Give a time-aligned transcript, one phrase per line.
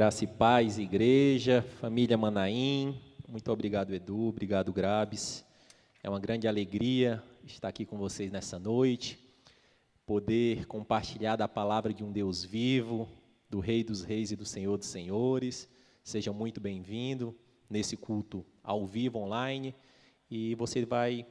[0.00, 2.98] Graça e paz, igreja, família Manaim.
[3.28, 4.28] Muito obrigado, Edu.
[4.28, 5.44] Obrigado, Grabes.
[6.02, 9.18] É uma grande alegria estar aqui com vocês nessa noite,
[10.06, 13.06] poder compartilhar da palavra de um Deus vivo,
[13.50, 15.68] do Rei dos Reis e do Senhor dos Senhores.
[16.02, 17.36] Seja muito bem-vindo
[17.68, 19.74] nesse culto ao vivo online
[20.30, 21.26] e você vai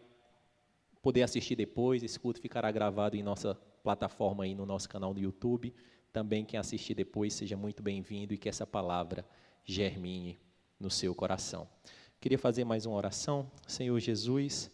[1.02, 2.04] poder assistir depois.
[2.04, 5.74] Esse culto ficará gravado em nossa plataforma aí no nosso canal do YouTube.
[6.12, 9.26] Também quem assistir depois seja muito bem-vindo e que essa palavra
[9.64, 10.40] germine
[10.80, 11.68] no seu coração.
[12.20, 13.50] Queria fazer mais uma oração.
[13.68, 14.72] Senhor Jesus,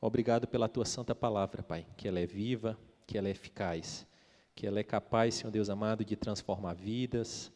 [0.00, 4.06] obrigado pela tua santa palavra, Pai, que ela é viva, que ela é eficaz,
[4.54, 7.50] que ela é capaz, Senhor Deus amado, de transformar vidas,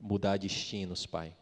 [0.00, 1.36] mudar destinos, Pai.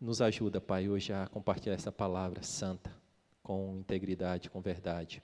[0.00, 2.94] Nos ajuda, Pai, hoje a compartilhar essa palavra santa
[3.42, 5.20] com integridade, com verdade.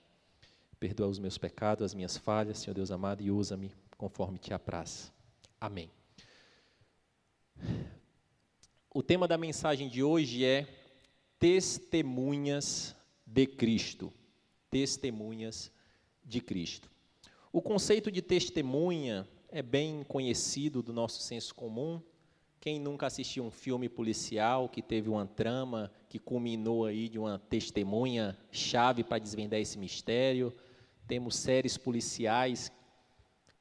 [0.79, 5.11] Perdoa os meus pecados, as minhas falhas, Senhor Deus amado, e usa-me conforme te apraz.
[5.59, 5.91] Amém.
[8.91, 10.65] O tema da mensagem de hoje é
[11.37, 12.95] Testemunhas
[13.27, 14.13] de Cristo.
[14.71, 15.69] Testemunhas
[16.23, 16.89] de Cristo.
[17.51, 22.01] O conceito de testemunha é bem conhecido do nosso senso comum.
[22.61, 27.37] Quem nunca assistiu um filme policial que teve uma trama que culminou aí de uma
[27.37, 30.55] testemunha chave para desvendar esse mistério?
[31.05, 32.71] Temos séries policiais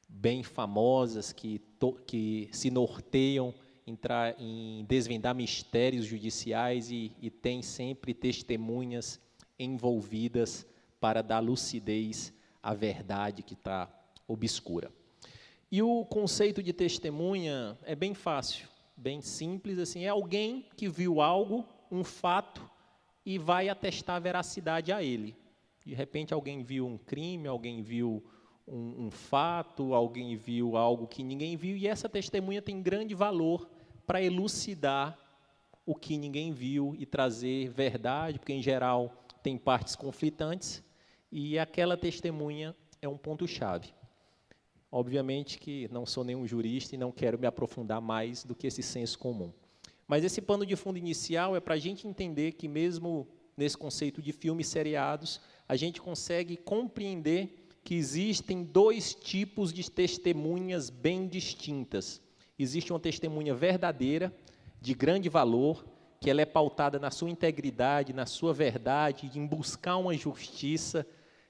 [0.09, 1.61] bem famosas que,
[2.07, 3.55] que se norteiam
[3.87, 9.21] entrar em desvendar mistérios judiciais e, e tem sempre testemunhas
[9.59, 10.67] envolvidas
[11.01, 13.89] para dar lucidez à verdade que está
[14.27, 14.93] obscura.
[15.71, 21.21] E o conceito de testemunha é bem fácil, bem simples, assim, é alguém que viu
[21.21, 22.69] algo, um fato,
[23.25, 25.37] e vai atestar a veracidade a ele.
[25.85, 28.25] De repente alguém viu um crime, alguém viu
[28.71, 33.69] um, um fato, alguém viu algo que ninguém viu, e essa testemunha tem grande valor
[34.07, 35.19] para elucidar
[35.85, 40.83] o que ninguém viu e trazer verdade, porque em geral tem partes conflitantes,
[41.31, 43.93] e aquela testemunha é um ponto-chave.
[44.91, 48.83] Obviamente que não sou nenhum jurista e não quero me aprofundar mais do que esse
[48.83, 49.53] senso comum.
[50.07, 54.23] Mas esse pano de fundo inicial é para a gente entender que, mesmo nesse conceito
[54.23, 57.58] de filmes seriados, a gente consegue compreender
[57.89, 62.21] que existem dois tipos de testemunhas bem distintas.
[62.59, 64.31] Existe uma testemunha verdadeira,
[64.79, 65.87] de grande valor,
[66.21, 71.07] que ela é pautada na sua integridade, na sua verdade, em buscar uma justiça.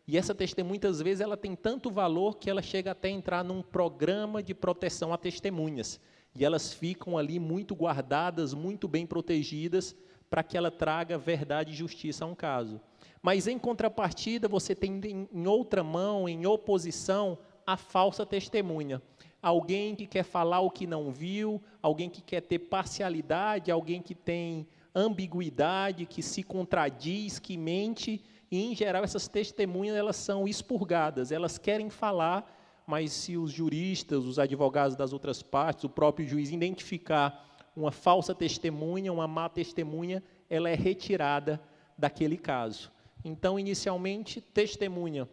[0.06, 3.42] E essa testemunha, muitas vezes, ela tem tanto valor que ela chega até a entrar
[3.42, 5.98] num programa de proteção a testemunhas.
[6.36, 9.92] E elas ficam ali muito guardadas, muito bem protegidas,
[10.30, 12.80] para que ela traga verdade e justiça a um caso.
[13.22, 15.00] Mas em contrapartida, você tem
[15.32, 19.02] em outra mão, em oposição, a falsa testemunha.
[19.42, 24.14] Alguém que quer falar o que não viu, alguém que quer ter parcialidade, alguém que
[24.14, 31.30] tem ambiguidade, que se contradiz, que mente, e em geral essas testemunhas elas são expurgadas,
[31.30, 32.50] elas querem falar,
[32.86, 37.46] mas se os juristas, os advogados das outras partes, o próprio juiz identificar
[37.76, 41.60] uma falsa testemunha, uma má testemunha, ela é retirada
[41.96, 42.90] daquele caso.
[43.24, 45.28] Então, inicialmente, testemunha.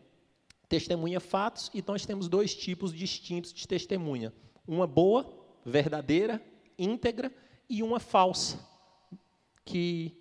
[0.68, 4.34] Testemunha fatos, e nós temos dois tipos distintos de testemunha:
[4.68, 5.32] uma boa,
[5.64, 6.42] verdadeira,
[6.78, 7.32] íntegra,
[7.70, 8.60] e uma falsa,
[9.64, 10.18] que,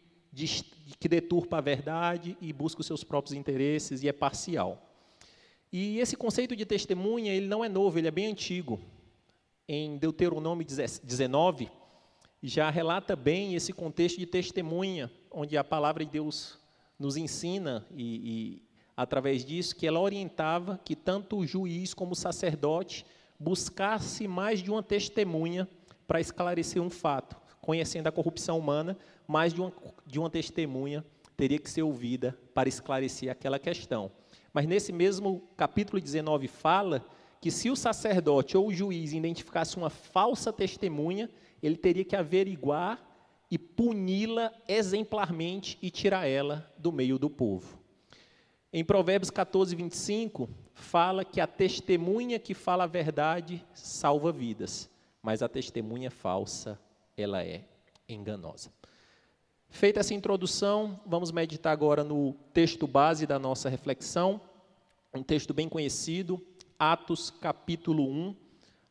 [0.99, 4.91] que deturpa a verdade e busca os seus próprios interesses e é parcial.
[5.73, 8.81] E esse conceito de testemunha, ele não é novo, ele é bem antigo.
[9.67, 11.71] Em Deuteronômio 19,
[12.43, 16.59] já relata bem esse contexto de testemunha, onde a palavra de Deus
[16.99, 18.63] nos ensina, e, e
[18.97, 23.05] através disso, que ela orientava que tanto o juiz como o sacerdote
[23.39, 25.69] buscasse mais de uma testemunha
[26.07, 27.37] para esclarecer um fato.
[27.61, 28.97] Conhecendo a corrupção humana,
[29.27, 29.73] mais de uma,
[30.07, 31.05] de uma testemunha
[31.37, 34.11] teria que ser ouvida para esclarecer aquela questão.
[34.53, 37.05] Mas nesse mesmo capítulo 19 fala
[37.41, 41.29] que se o sacerdote ou o juiz identificasse uma falsa testemunha,
[41.63, 43.03] ele teria que averiguar
[43.51, 47.79] e puni-la exemplarmente e tirar ela do meio do povo.
[48.73, 54.91] Em Provérbios 14, 25, fala que a testemunha que fala a verdade salva vidas,
[55.23, 56.81] mas a testemunha falsa,
[57.17, 57.65] ela é
[58.09, 58.73] enganosa.
[59.71, 64.41] Feita essa introdução, vamos meditar agora no texto base da nossa reflexão,
[65.15, 66.45] um texto bem conhecido,
[66.77, 68.35] Atos capítulo 1,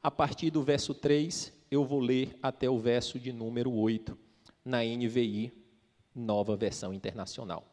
[0.02, 4.23] a partir do verso 3, eu vou ler até o verso de número 8
[4.64, 5.52] na NVI,
[6.16, 7.66] nova versão internacional.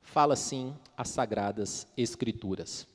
[0.00, 2.86] Fala assim as sagradas escrituras.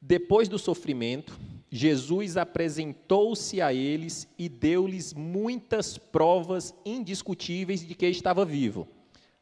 [0.00, 1.38] Depois do sofrimento,
[1.70, 8.86] Jesus apresentou-se a eles e deu-lhes muitas provas indiscutíveis de que estava vivo.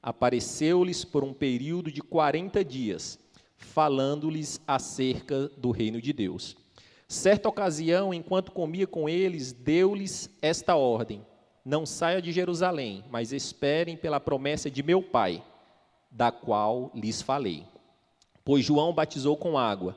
[0.00, 3.18] Apareceu-lhes por um período de 40 dias,
[3.56, 6.56] falando-lhes acerca do reino de Deus.
[7.06, 11.26] Certa ocasião, enquanto comia com eles, deu-lhes esta ordem:
[11.64, 15.42] Não saia de Jerusalém, mas esperem pela promessa de meu Pai,
[16.10, 17.64] da qual lhes falei.
[18.44, 19.96] Pois João batizou com água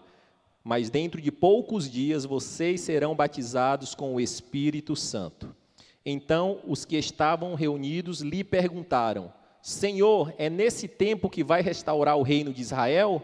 [0.66, 5.56] mas dentro de poucos dias vocês serão batizados com o Espírito Santo.
[6.04, 12.24] Então os que estavam reunidos lhe perguntaram: Senhor, é nesse tempo que vai restaurar o
[12.24, 13.22] reino de Israel?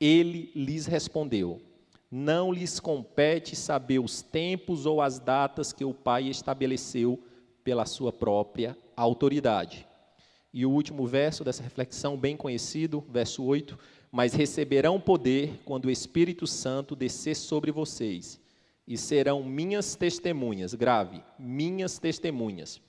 [0.00, 1.60] Ele lhes respondeu:
[2.10, 7.22] Não lhes compete saber os tempos ou as datas que o Pai estabeleceu
[7.68, 9.86] pela sua própria autoridade.
[10.54, 13.78] E o último verso dessa reflexão, bem conhecido, verso 8
[14.10, 18.40] mas receberão poder quando o Espírito Santo descer sobre vocês,
[18.86, 22.80] e serão minhas testemunhas, grave, minhas testemunhas,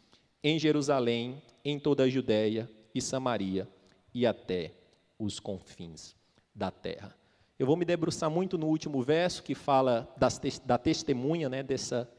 [0.41, 3.67] em Jerusalém, em toda a Judéia e Samaria
[4.13, 4.71] e até
[5.19, 6.15] os confins
[6.55, 7.13] da terra.
[7.59, 12.09] Eu vou me debruçar muito no último verso que fala das, da testemunha, né, dessa,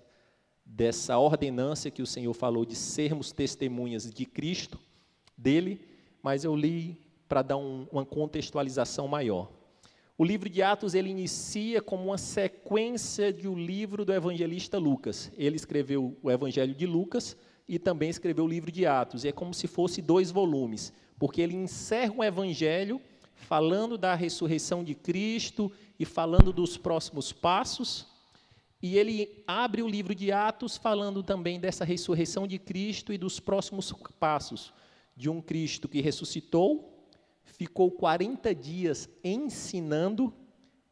[0.73, 4.79] dessa ordenância que o Senhor falou de sermos testemunhas de Cristo,
[5.37, 5.81] dele,
[6.23, 6.97] mas eu li
[7.29, 9.51] para dar um, uma contextualização maior.
[10.17, 15.33] O livro de Atos ele inicia como uma sequência de um livro do evangelista Lucas.
[15.37, 17.37] Ele escreveu o Evangelho de Lucas
[17.67, 19.25] e também escreveu o livro de Atos.
[19.25, 23.01] E é como se fosse dois volumes, porque ele encerra um evangelho
[23.35, 28.10] falando da ressurreição de Cristo e falando dos próximos passos.
[28.82, 33.38] E ele abre o livro de Atos falando também dessa ressurreição de Cristo e dos
[33.38, 34.73] próximos passos
[35.17, 37.06] de um Cristo que ressuscitou,
[37.44, 40.32] ficou 40 dias ensinando,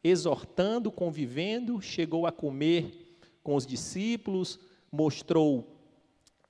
[0.03, 4.59] exortando, convivendo, chegou a comer com os discípulos,
[4.91, 5.75] mostrou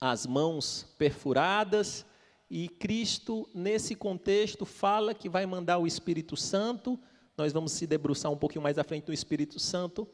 [0.02, 2.06] as mãos perfuradas,
[2.50, 7.00] e Cristo, nesse contexto, fala que vai mandar o Espírito Santo.
[7.38, 10.08] Nós vamos se debruçar um pouquinho mais à frente do Espírito Santo,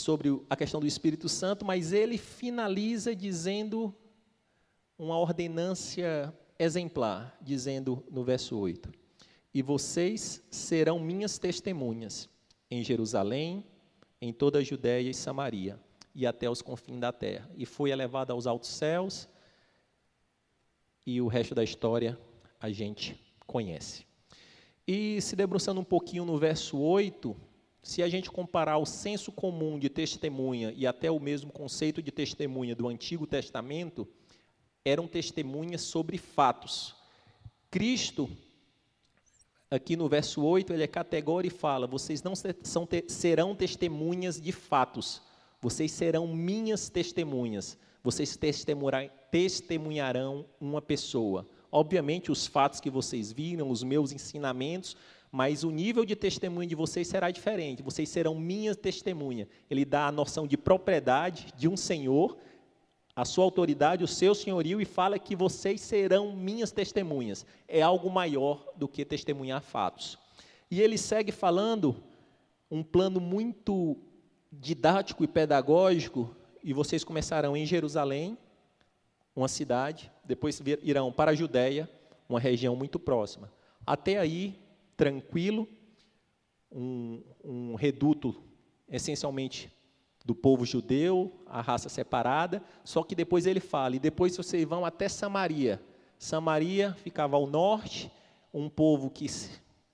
[0.00, 3.94] sobre a questão do Espírito Santo, mas ele finaliza dizendo
[4.98, 8.90] uma ordenância exemplar, dizendo no verso 8:
[9.56, 12.28] e vocês serão minhas testemunhas
[12.70, 13.64] em Jerusalém,
[14.20, 15.80] em toda a Judéia e Samaria,
[16.14, 17.50] e até os confins da terra.
[17.56, 19.26] E foi elevado aos altos céus,
[21.06, 22.20] e o resto da história
[22.60, 24.04] a gente conhece.
[24.86, 27.34] E se debruçando um pouquinho no verso 8,
[27.86, 32.10] se a gente comparar o senso comum de testemunha e até o mesmo conceito de
[32.10, 34.08] testemunha do Antigo Testamento,
[34.84, 36.96] eram testemunhas sobre fatos.
[37.70, 38.28] Cristo
[39.70, 44.50] aqui no verso 8, ele é categórico e fala: Vocês não são, serão testemunhas de
[44.50, 45.22] fatos,
[45.60, 48.36] vocês serão minhas testemunhas, vocês
[49.30, 51.48] testemunharão uma pessoa.
[51.70, 54.96] Obviamente, os fatos que vocês viram, os meus ensinamentos,
[55.36, 57.82] mas o nível de testemunho de vocês será diferente.
[57.82, 59.46] Vocês serão minhas testemunhas.
[59.68, 62.38] Ele dá a noção de propriedade de um senhor
[63.14, 67.44] a sua autoridade, o seu senhorio, e fala que vocês serão minhas testemunhas.
[67.68, 70.18] É algo maior do que testemunhar fatos.
[70.70, 72.02] E ele segue falando
[72.70, 73.98] um plano muito
[74.50, 78.38] didático e pedagógico, e vocês começarão em Jerusalém,
[79.34, 81.90] uma cidade, depois irão para a Judéia,
[82.26, 83.52] uma região muito próxima.
[83.86, 84.58] Até aí,
[84.96, 85.68] tranquilo,
[86.70, 88.42] um, um reduto
[88.88, 89.72] essencialmente
[90.24, 94.84] do povo judeu, a raça separada, só que depois ele fala, e depois vocês vão
[94.84, 95.80] até Samaria.
[96.18, 98.10] Samaria ficava ao norte,
[98.52, 99.26] um povo que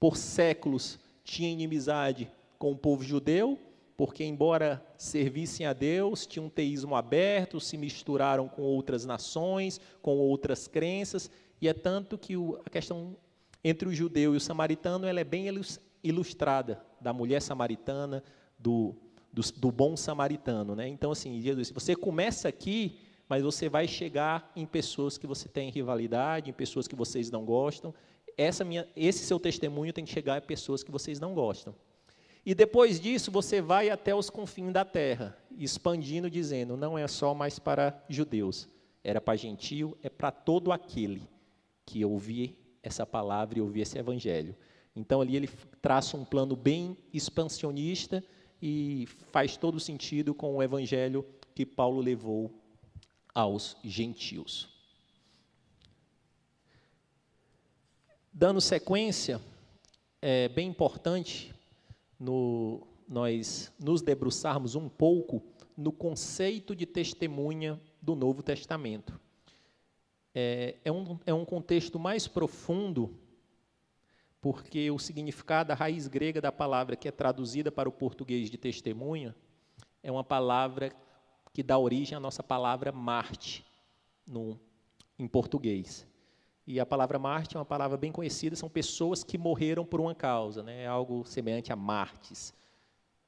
[0.00, 3.58] por séculos tinha inimizade com o povo judeu,
[3.96, 10.16] porque embora servissem a Deus, tinham um teísmo aberto, se misturaram com outras nações, com
[10.16, 11.30] outras crenças,
[11.60, 13.16] e é tanto que a questão
[13.64, 15.46] entre o judeu e o samaritano ela é bem
[16.02, 18.22] ilustrada, da mulher samaritana,
[18.58, 18.94] do
[19.32, 20.76] do, do bom samaritano.
[20.76, 20.88] Né?
[20.88, 25.70] Então, assim, Jesus, você começa aqui, mas você vai chegar em pessoas que você tem
[25.70, 27.94] rivalidade, em pessoas que vocês não gostam.
[28.36, 31.74] Essa minha, esse seu testemunho tem que chegar em pessoas que vocês não gostam.
[32.44, 37.32] E depois disso, você vai até os confins da terra, expandindo, dizendo: não é só
[37.34, 38.68] mais para judeus,
[39.04, 41.22] era para gentio, é para todo aquele
[41.86, 44.56] que ouvir essa palavra e ouvir esse evangelho.
[44.94, 45.48] Então, ali ele
[45.80, 48.22] traça um plano bem expansionista
[48.60, 51.24] e faz todo sentido com o evangelho
[51.54, 52.50] que Paulo levou
[53.34, 54.68] aos gentios.
[58.32, 59.40] Dando sequência,
[60.20, 61.54] é bem importante
[62.18, 65.42] no, nós nos debruçarmos um pouco
[65.76, 69.18] no conceito de testemunha do Novo Testamento.
[70.34, 73.18] É, é, um, é um contexto mais profundo,
[74.40, 78.56] porque o significado, a raiz grega da palavra que é traduzida para o português de
[78.56, 79.34] testemunha,
[80.02, 80.92] é uma palavra
[81.52, 83.64] que dá origem à nossa palavra Marte,
[84.26, 84.58] no,
[85.18, 86.06] em português.
[86.66, 90.14] E a palavra Marte é uma palavra bem conhecida, são pessoas que morreram por uma
[90.14, 90.82] causa, né?
[90.82, 92.54] é algo semelhante a Martes.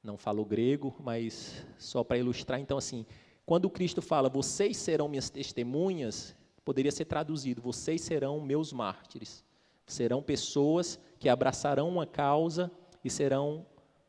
[0.01, 2.59] Não falo grego, mas só para ilustrar.
[2.59, 3.05] Então, assim,
[3.45, 6.35] quando Cristo fala, vocês serão minhas testemunhas,
[6.65, 9.45] poderia ser traduzido, vocês serão meus mártires.
[9.87, 12.71] Serão pessoas que abraçarão uma causa
[13.03, 13.65] e serão,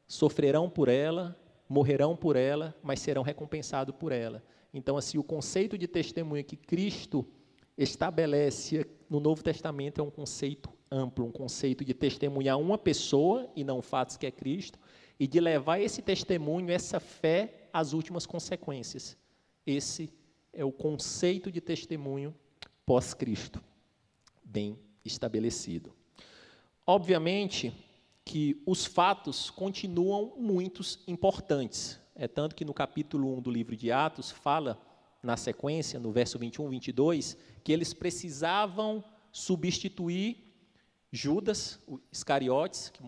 [0.08, 1.36] sofrerão por ela
[1.68, 4.42] morrerão por ela, mas serão recompensados por ela.
[4.72, 7.26] Então, assim, o conceito de testemunha que Cristo
[7.76, 13.64] estabelece no Novo Testamento é um conceito amplo, um conceito de testemunhar uma pessoa e
[13.64, 14.78] não fatos que é Cristo,
[15.18, 19.16] e de levar esse testemunho, essa fé às últimas consequências.
[19.66, 20.12] Esse
[20.52, 22.34] é o conceito de testemunho
[22.86, 23.62] pós-Cristo,
[24.44, 25.92] bem estabelecido.
[26.86, 27.74] Obviamente,
[28.24, 32.00] que os fatos continuam muito importantes.
[32.14, 34.80] É tanto que no capítulo 1 do livro de Atos fala,
[35.22, 40.44] na sequência, no verso 21, 22, que eles precisavam substituir
[41.10, 41.80] Judas,
[42.12, 43.02] Iscariotes, que,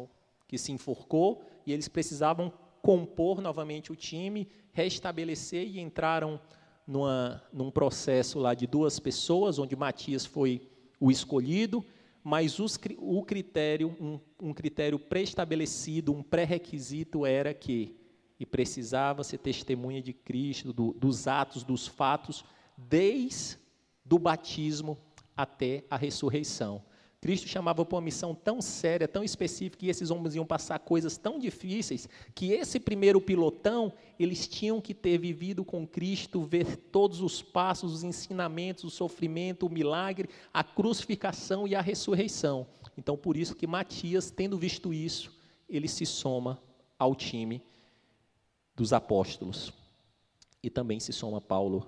[0.49, 6.40] que se enforcou, e eles precisavam compor novamente o time, restabelecer e entraram
[6.88, 10.62] numa, num processo lá de duas pessoas, onde Matias foi
[10.99, 11.85] o escolhido,
[12.25, 17.95] mas os, o critério, um, um critério pré-estabelecido, um pré-requisito era que,
[18.40, 22.42] e precisava ser testemunha de Cristo, do, dos atos, dos fatos,
[22.75, 23.59] desde
[24.11, 24.97] o batismo
[25.37, 26.83] até a ressurreição.
[27.20, 31.16] Cristo chamava para uma missão tão séria, tão específica, e esses homens iam passar coisas
[31.16, 37.20] tão difíceis, que esse primeiro pilotão, eles tinham que ter vivido com Cristo, ver todos
[37.20, 42.68] os passos, os ensinamentos, o sofrimento, o milagre, a crucificação e a ressurreição.
[42.96, 45.37] Então, por isso que Matias, tendo visto isso,
[45.68, 46.62] ele se soma
[46.96, 47.60] ao time
[48.76, 49.72] dos apóstolos.
[50.62, 51.87] E também se soma Paulo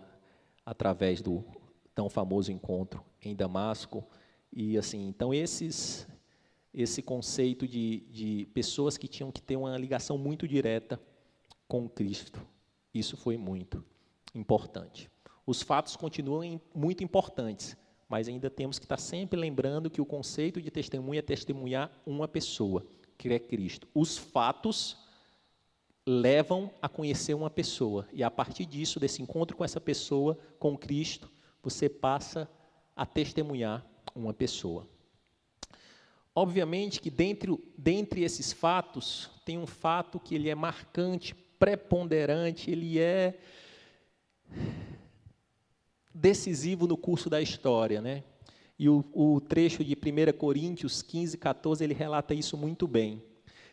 [0.67, 1.45] através do
[1.95, 4.05] tão famoso encontro em Damasco,
[4.53, 6.07] e assim, então esses,
[6.75, 11.01] esse conceito de, de pessoas que tinham que ter uma ligação muito direta
[11.69, 12.45] com Cristo,
[12.93, 13.85] isso foi muito
[14.35, 15.11] importante.
[15.47, 17.77] Os fatos continuam muito importantes,
[18.09, 22.27] mas ainda temos que estar sempre lembrando que o conceito de testemunha é testemunhar uma
[22.27, 22.85] pessoa,
[23.17, 23.87] que é Cristo.
[23.95, 24.97] Os fatos
[26.07, 30.77] levam a conhecer uma pessoa, e a partir disso, desse encontro com essa pessoa, com
[30.77, 31.31] Cristo,
[31.63, 32.51] você passa
[32.97, 34.87] a testemunhar uma pessoa.
[36.35, 42.99] Obviamente que dentre, dentre esses fatos, tem um fato que ele é marcante, preponderante, ele
[42.99, 43.39] é
[46.15, 48.23] decisivo no curso da história, né?
[48.79, 53.23] E o, o trecho de 1 Coríntios 15, 14, ele relata isso muito bem.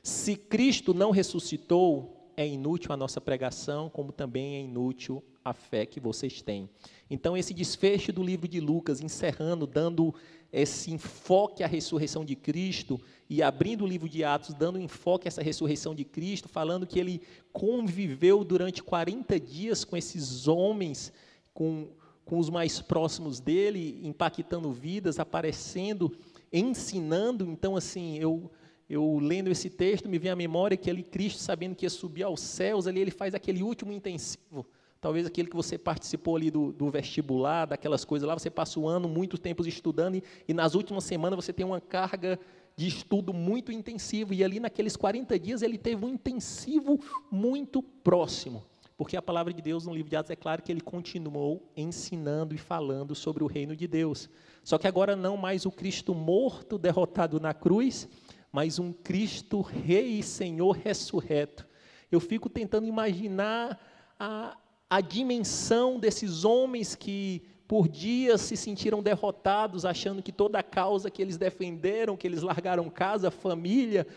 [0.04, 5.88] Se Cristo não ressuscitou, é inútil a nossa pregação, como também é inútil a fé
[5.88, 6.70] que vocês têm.
[7.10, 10.14] Então, esse desfecho do livro de Lucas, encerrando, dando
[10.54, 15.30] esse enfoque à ressurreição de Cristo e abrindo o livro de Atos, dando enfoque a
[15.30, 21.12] essa ressurreição de Cristo, falando que ele conviveu durante 40 dias com esses homens,
[21.56, 21.88] com,
[22.24, 26.16] com os mais próximos dele, impactando vidas, aparecendo,
[26.54, 27.46] ensinando.
[27.46, 28.52] Então, assim, eu.
[28.90, 32.24] Eu lendo esse texto, me vem à memória que ali Cristo, sabendo que ia subir
[32.24, 34.66] aos céus, ali ele faz aquele último intensivo,
[35.00, 38.88] Talvez aquele que você participou ali do, do, vestibular, daquelas coisas lá, você passa o
[38.88, 42.40] ano, muitos tempos estudando, e, e nas últimas semanas você tem uma carga
[42.76, 47.00] de estudo muito intensivo, e ali naqueles 40 dias ele teve um intensivo
[47.32, 48.64] muito próximo.
[48.98, 52.56] Porque a palavra de Deus no livro de Atos é claro que ele continuou ensinando
[52.56, 54.28] e falando sobre o reino de Deus.
[54.64, 58.10] Só que agora não mais o Cristo morto, derrotado na cruz,
[58.52, 61.68] mas um Cristo rei e Senhor ressurreto.
[62.12, 63.80] Eu fico tentando imaginar
[64.20, 64.58] a,
[64.90, 71.12] a dimensão desses homens que por dias se sentiram derrotados, achando que toda a causa
[71.12, 74.08] que eles defenderam, que eles largaram casa, família,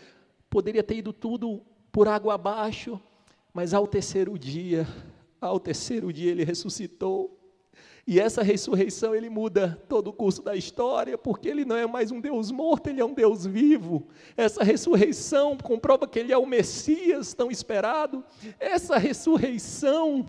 [0.49, 1.61] poderia ter ido tudo
[1.91, 2.99] por água abaixo,
[3.53, 4.87] mas ao terceiro dia,
[5.41, 7.37] ao terceiro dia ele ressuscitou.
[8.07, 12.11] E essa ressurreição ele muda todo o curso da história, porque ele não é mais
[12.11, 14.07] um Deus morto, ele é um Deus vivo.
[14.35, 18.23] Essa ressurreição comprova que ele é o Messias tão esperado.
[18.59, 20.25] Essa ressurreição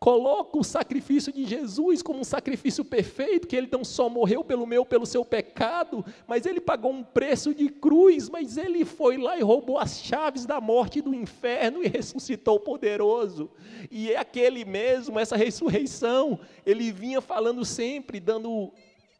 [0.00, 4.66] coloca o sacrifício de Jesus como um sacrifício perfeito, que ele não só morreu pelo
[4.66, 9.36] meu, pelo seu pecado, mas ele pagou um preço de cruz, mas ele foi lá
[9.36, 13.50] e roubou as chaves da morte e do inferno e ressuscitou poderoso.
[13.90, 18.72] E é aquele mesmo, essa ressurreição, ele vinha falando sempre, dando,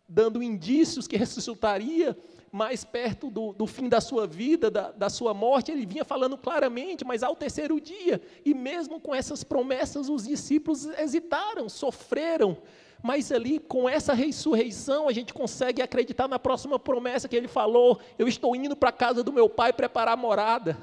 [0.08, 2.16] dando indícios que ressuscitaria
[2.50, 6.37] mais perto do, do fim da sua vida, da, da sua morte, ele vinha falando
[6.37, 12.57] claramente, mas ao terceiro dia, e mesmo com essas promessas, os discípulos hesitaram, sofreram,
[13.02, 18.00] mas ali, com essa ressurreição, a gente consegue acreditar na próxima promessa que ele falou:
[18.19, 20.76] Eu estou indo para a casa do meu pai preparar a morada.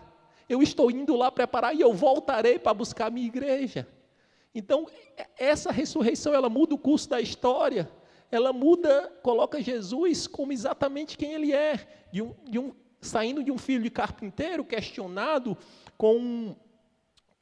[0.47, 3.85] Eu estou indo lá preparar e eu voltarei para buscar a minha igreja.
[4.53, 4.87] Então,
[5.37, 7.89] essa ressurreição, ela muda o curso da história
[8.31, 13.51] ela muda, coloca Jesus como exatamente quem ele é, de um, de um, saindo de
[13.51, 15.57] um filho de carpinteiro questionado
[15.97, 16.55] com,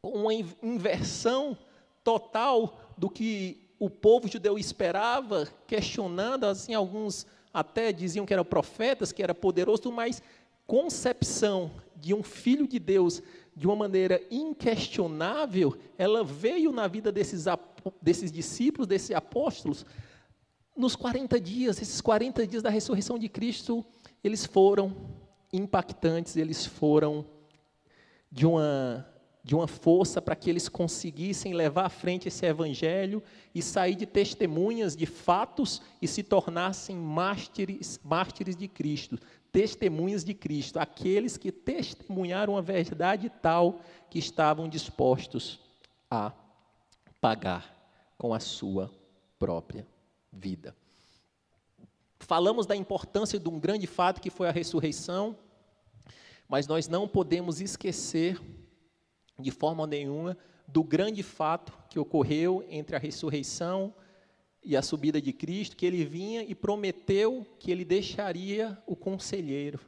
[0.01, 1.57] com uma inversão
[2.03, 9.11] total do que o povo judeu esperava, questionando, assim, alguns até diziam que eram profetas,
[9.11, 10.21] que era poderoso, mas
[10.65, 13.21] concepção de um filho de Deus
[13.55, 17.45] de uma maneira inquestionável, ela veio na vida desses,
[18.01, 19.85] desses discípulos, desses apóstolos,
[20.75, 23.85] nos 40 dias, esses 40 dias da ressurreição de Cristo,
[24.23, 24.95] eles foram
[25.51, 27.25] impactantes, eles foram
[28.31, 29.07] de uma,
[29.43, 33.21] de uma força para que eles conseguissem levar à frente esse evangelho
[33.53, 39.19] e sair de testemunhas de fatos e se tornassem mártires, mártires de Cristo,
[39.51, 45.59] testemunhas de Cristo, aqueles que testemunharam a verdade tal que estavam dispostos
[46.09, 46.31] a
[47.21, 47.71] pagar
[48.17, 48.91] com a sua
[49.37, 49.92] própria
[50.33, 50.75] vida.
[52.19, 55.37] Falamos da importância de um grande fato que foi a ressurreição,
[56.47, 58.39] mas nós não podemos esquecer,
[59.39, 60.37] de forma nenhuma,
[60.67, 63.93] do grande fato que ocorreu entre a ressurreição
[64.63, 69.79] e a subida de Cristo, que ele vinha e prometeu que ele deixaria o conselheiro,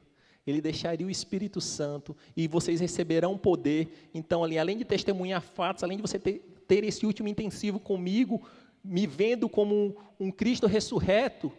[0.45, 4.09] ele deixaria o Espírito Santo e vocês receberão poder.
[4.13, 8.45] Então, ali, além de testemunhar fatos, além de você ter, ter esse último intensivo comigo,
[8.85, 11.51] me vendo como um, Cristo ressurreto,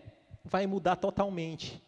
[0.44, 1.82] vai mudar totalmente.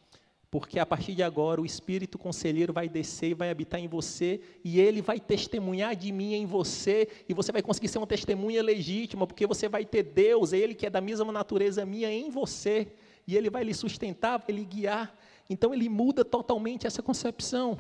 [0.51, 4.41] Porque a partir de agora o Espírito Conselheiro vai descer e vai habitar em você,
[4.65, 8.63] e ele vai testemunhar de mim em você, e você vai conseguir ser uma testemunha
[8.63, 12.89] legítima, porque você vai ter Deus, ele que é da mesma natureza minha, em você,
[13.27, 15.15] e ele vai lhe sustentar, vai lhe guiar.
[15.51, 17.79] Então ele muda totalmente essa concepção.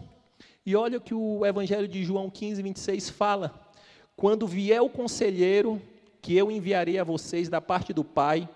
[0.65, 3.73] E olha o que o Evangelho de João 15, 26 fala:
[4.15, 5.81] quando vier o conselheiro,
[6.29, 8.47] que eu enviarei a vocês da parte do Pai,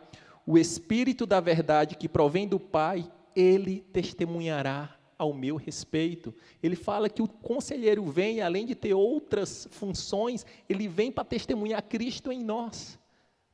[0.47, 6.35] o Espírito da verdade que provém do Pai, ele testemunhará ao meu respeito.
[6.63, 11.83] Ele fala que o conselheiro vem, além de ter outras funções, ele vem para testemunhar
[11.83, 12.99] Cristo em nós.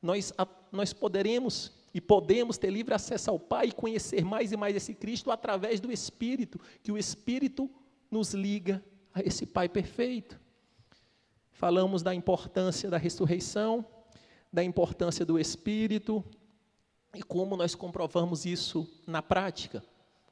[0.01, 0.33] Nós,
[0.69, 4.93] nós poderemos e podemos ter livre acesso ao Pai e conhecer mais e mais esse
[4.93, 7.71] Cristo através do Espírito, que o Espírito
[8.11, 10.37] nos liga a esse Pai perfeito.
[11.53, 13.85] Falamos da importância da ressurreição,
[14.51, 16.23] da importância do Espírito
[17.13, 19.83] e como nós comprovamos isso na prática.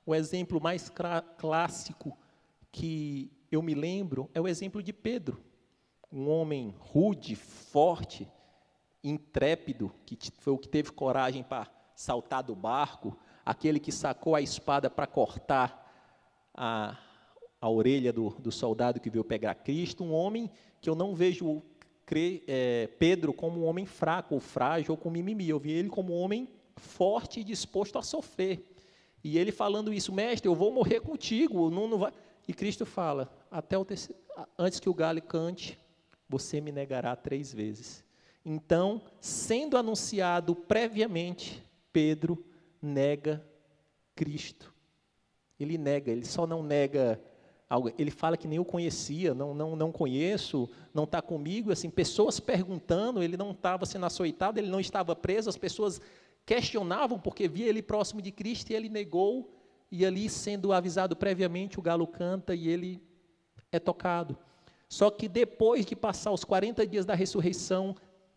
[0.06, 0.92] O exemplo mais
[1.38, 2.18] clássico
[2.72, 5.44] que eu me lembro é o exemplo de Pedro,
[6.12, 8.28] um homem rude, forte,
[9.04, 14.42] intrépido, que foi o que teve coragem para saltar do barco, aquele que sacou a
[14.42, 15.86] espada para cortar
[16.54, 16.98] a,
[17.60, 20.50] a orelha do, do soldado que veio pegar Cristo, um homem
[20.82, 21.64] que eu não vejo
[22.08, 25.48] crê, é, Pedro como um homem fraco, ou frágil, ou com mimimi.
[25.48, 28.66] Eu vi ele como um homem forte e disposto a sofrer.
[29.24, 31.70] E ele falando isso, mestre, eu vou morrer contigo.
[31.70, 32.14] Não, não vai.
[32.48, 34.20] E Cristo fala: até o terceiro,
[34.58, 35.78] antes que o galo cante,
[36.30, 38.04] você me negará três vezes.
[38.46, 42.42] Então, sendo anunciado previamente, Pedro
[42.82, 43.46] nega
[44.16, 44.74] Cristo.
[45.60, 47.20] Ele nega, ele só não nega
[47.70, 47.92] algo.
[47.98, 51.72] Ele fala que nem o conhecia, não, não, não conheço, não está comigo.
[51.72, 56.02] Assim, pessoas perguntando, ele não estava sendo açoitado, ele não estava preso, as pessoas
[56.46, 59.54] questionavam porque via ele próximo de Cristo e ele negou.
[59.92, 63.02] E ali, sendo avisado previamente, o galo canta e ele
[63.72, 64.38] é tocado.
[64.90, 67.96] Só que depois de passar os 40 dias da ressurreição,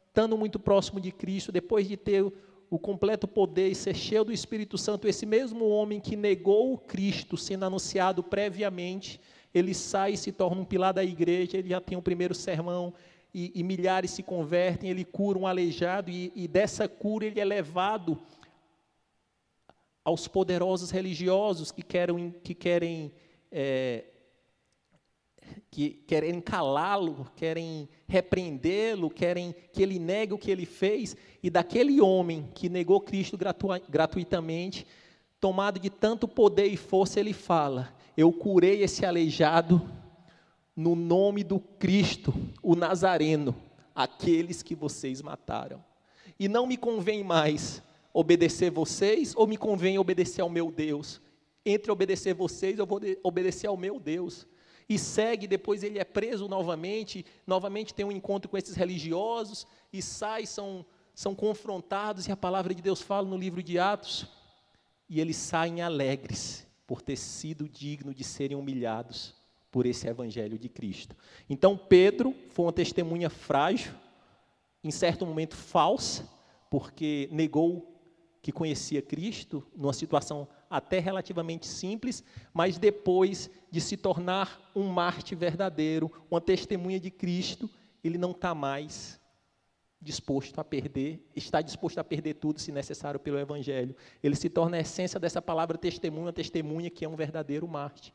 [0.08, 2.32] estando muito próximo de Cristo, depois de ter
[2.70, 7.36] o completo poder e ser cheio do Espírito Santo, esse mesmo homem que negou Cristo,
[7.36, 9.20] sendo anunciado previamente,
[9.52, 12.94] ele sai e se torna um pilar da igreja, ele já tem o primeiro sermão,
[13.34, 17.44] e, e milhares se convertem, ele cura um aleijado, e, e dessa cura ele é
[17.44, 18.16] levado
[20.04, 23.12] aos poderosos religiosos que querem, que querem
[23.50, 24.04] é,
[25.70, 32.00] que querem calá-lo, querem repreendê-lo, querem que ele negue o que ele fez, e daquele
[32.00, 34.86] homem que negou Cristo gratu gratuitamente,
[35.40, 39.80] tomado de tanto poder e força, ele fala: Eu curei esse aleijado
[40.76, 43.54] no nome do Cristo, o Nazareno,
[43.94, 45.82] aqueles que vocês mataram.
[46.38, 51.20] E não me convém mais obedecer vocês, ou me convém obedecer ao meu Deus?
[51.64, 54.46] Entre obedecer vocês, eu vou obedecer ao meu Deus
[54.90, 60.02] e segue, depois ele é preso novamente, novamente tem um encontro com esses religiosos, e
[60.02, 60.84] sai, são,
[61.20, 64.26] são confrontados, e a palavra de Deus fala no livro de Atos,
[65.06, 69.34] e eles saem alegres por ter sido digno de serem humilhados
[69.70, 71.14] por esse evangelho de Cristo.
[71.46, 73.92] Então Pedro foi uma testemunha frágil,
[74.82, 76.26] em certo momento falsa,
[76.70, 78.02] porque negou
[78.40, 85.34] que conhecia Cristo, numa situação até relativamente simples, mas depois de se tornar um Marte
[85.34, 87.68] verdadeiro, uma testemunha de Cristo,
[88.02, 89.19] ele não está mais
[90.00, 93.94] disposto a perder, está disposto a perder tudo, se necessário, pelo Evangelho.
[94.22, 98.14] Ele se torna a essência dessa palavra testemunha, testemunha que é um verdadeiro Marte.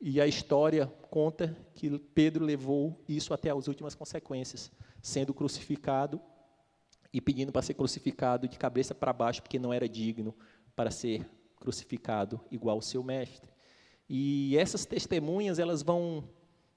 [0.00, 4.70] E a história conta que Pedro levou isso até as últimas consequências,
[5.02, 6.20] sendo crucificado
[7.12, 10.36] e pedindo para ser crucificado de cabeça para baixo, porque não era digno
[10.76, 13.50] para ser crucificado igual ao seu mestre.
[14.08, 16.24] E essas testemunhas, elas vão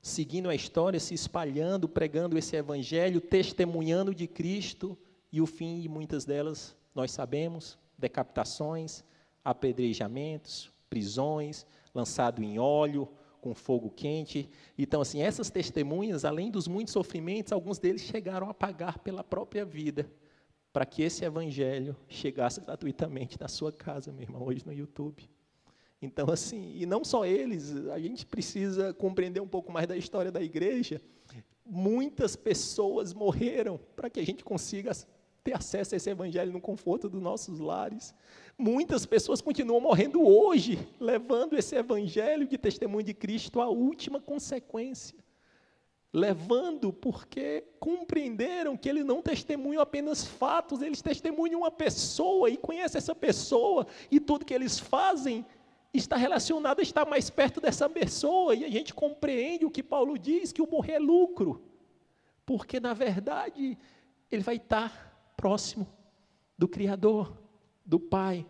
[0.02, 4.98] seguindo a história, se espalhando, pregando esse evangelho, testemunhando de Cristo,
[5.32, 9.04] e o fim de muitas delas nós sabemos: decapitações,
[9.44, 13.08] apedrejamentos, prisões, lançado em óleo,
[13.40, 14.50] com fogo quente.
[14.78, 19.66] Então, assim, essas testemunhas, além dos muitos sofrimentos, alguns deles chegaram a pagar pela própria
[19.66, 20.10] vida
[20.72, 25.30] para que esse evangelho chegasse gratuitamente na sua casa, meu irmão, hoje no YouTube.
[26.02, 30.32] Então, assim, e não só eles, a gente precisa compreender um pouco mais da história
[30.32, 31.00] da igreja.
[31.64, 34.92] Muitas pessoas morreram para que a gente consiga
[35.44, 38.16] ter acesso a esse evangelho no conforto dos nossos lares.
[38.58, 45.22] Muitas pessoas continuam morrendo hoje, levando esse evangelho de testemunho de Cristo à última consequência
[46.14, 52.98] levando porque compreenderam que eles não testemunham apenas fatos, eles testemunham uma pessoa e conhecem
[52.98, 55.46] essa pessoa, e tudo que eles fazem
[55.94, 60.18] está relacionado a estar mais perto dessa pessoa, e a gente compreende o que Paulo
[60.18, 61.62] diz, que o morrer é lucro,
[62.46, 63.78] porque na verdade
[64.32, 65.88] ele vai estar próximo
[66.58, 67.38] do Criador,
[67.86, 68.46] do Pai.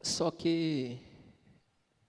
[0.00, 0.98] Só que,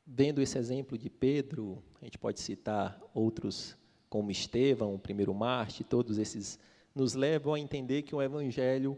[0.05, 3.75] vendo esse exemplo de Pedro, a gente pode citar outros
[4.09, 6.57] como Estevão, o primeiro Marte, todos esses
[6.99, 8.97] nos levam a entender que o Evangelho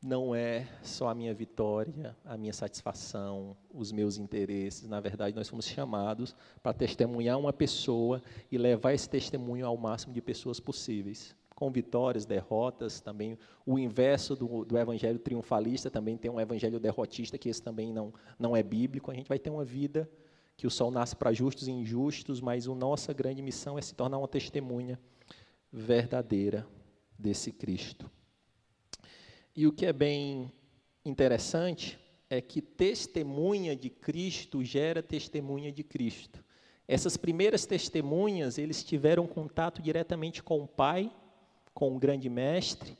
[0.00, 4.88] não é só a minha vitória, a minha satisfação, os meus interesses.
[4.88, 10.12] Na verdade, nós somos chamados para testemunhar uma pessoa e levar esse testemunho ao máximo
[10.12, 16.28] de pessoas possíveis com vitórias, derrotas, também o inverso do, do evangelho triunfalista, também tem
[16.28, 19.10] um evangelho derrotista, que esse também não, não é bíblico.
[19.10, 20.10] A gente vai ter uma vida
[20.56, 23.94] que o sol nasce para justos e injustos, mas a nossa grande missão é se
[23.94, 24.98] tornar uma testemunha
[25.72, 26.66] verdadeira
[27.18, 28.10] desse Cristo.
[29.54, 30.52] E o que é bem
[31.04, 31.98] interessante
[32.28, 36.44] é que testemunha de Cristo gera testemunha de Cristo.
[36.86, 41.10] Essas primeiras testemunhas, eles tiveram contato diretamente com o Pai
[41.74, 42.96] com o grande mestre.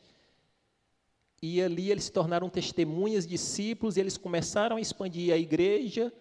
[1.40, 6.12] E ali eles se tornaram testemunhas, discípulos, e eles começaram a expandir a igreja,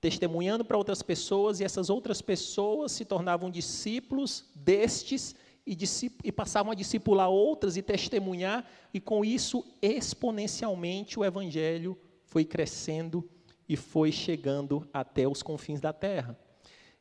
[0.00, 5.36] testemunhando para outras pessoas, e essas outras pessoas se tornavam discípulos destes
[5.66, 5.76] e,
[6.22, 13.28] e passavam a discipular outras e testemunhar, e com isso, exponencialmente, o evangelho foi crescendo
[13.68, 16.38] e foi chegando até os confins da terra.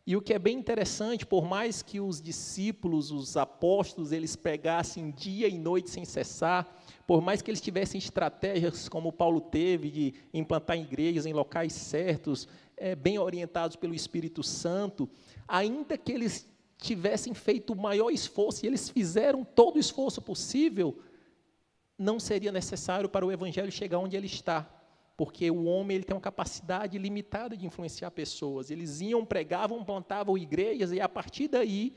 [0.07, 5.09] E o que é bem interessante, por mais que os discípulos, os apóstolos, eles pregassem
[5.09, 10.13] dia e noite sem cessar, por mais que eles tivessem estratégias como Paulo teve de
[10.31, 12.47] implantar igrejas em locais certos,
[12.77, 15.09] é, bem orientados pelo Espírito Santo,
[15.47, 20.99] ainda que eles tivessem feito o maior esforço, e eles fizeram todo o esforço possível,
[21.97, 24.69] não seria necessário para o Evangelho chegar onde ele está
[25.17, 28.69] porque o homem ele tem uma capacidade limitada de influenciar pessoas.
[28.69, 31.93] Eles iam, pregavam, plantavam igrejas, e a partir daí,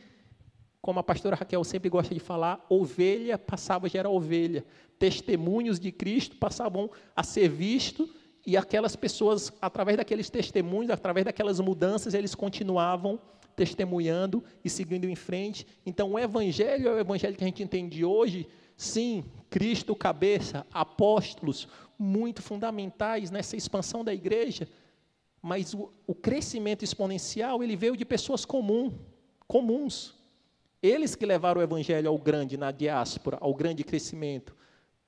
[0.81, 4.65] como a pastora Raquel sempre gosta de falar, ovelha passava a gerar ovelha.
[4.99, 8.09] Testemunhos de Cristo passavam a ser vistos,
[8.47, 13.21] e aquelas pessoas, através daqueles testemunhos, através daquelas mudanças, eles continuavam
[13.59, 15.67] testemunhando e seguindo em frente.
[15.85, 21.67] Então, o Evangelho é o Evangelho que a gente entende hoje, sim, Cristo cabeça, apóstolos,
[21.99, 24.69] muito fundamentais nessa expansão da igreja,
[25.43, 28.93] mas o, o crescimento exponencial ele veio de pessoas comum,
[29.49, 30.15] comuns.
[30.81, 34.57] Eles que levaram o evangelho ao grande na diáspora, ao grande crescimento.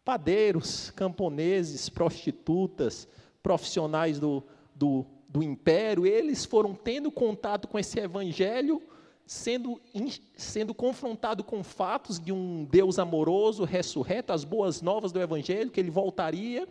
[0.05, 3.07] Padeiros, camponeses, prostitutas,
[3.41, 4.43] profissionais do,
[4.75, 8.83] do, do império, eles foram tendo contato com esse evangelho,
[9.25, 9.81] sendo,
[10.35, 15.79] sendo confrontado com fatos de um Deus amoroso, ressurreto, as boas novas do evangelho, que
[15.79, 16.66] ele voltaria,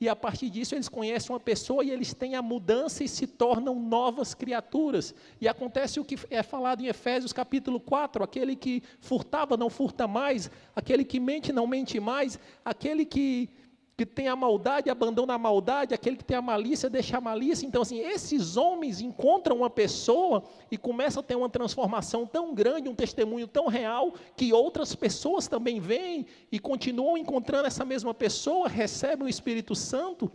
[0.00, 3.26] e a partir disso eles conhecem uma pessoa e eles têm a mudança e se
[3.26, 5.14] tornam novas criaturas.
[5.40, 10.06] E acontece o que é falado em Efésios capítulo 4: aquele que furtava não furta
[10.06, 13.48] mais, aquele que mente não mente mais, aquele que
[13.96, 17.64] que tem a maldade abandona a maldade, aquele que tem a malícia deixa a malícia.
[17.64, 22.88] Então, assim, esses homens encontram uma pessoa e começam a ter uma transformação tão grande,
[22.88, 28.68] um testemunho tão real, que outras pessoas também vêm e continuam encontrando essa mesma pessoa,
[28.68, 30.30] recebem o Espírito Santo.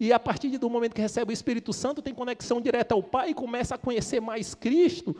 [0.00, 3.30] E a partir do momento que recebe o Espírito Santo, tem conexão direta ao Pai
[3.30, 5.14] e começa a conhecer mais Cristo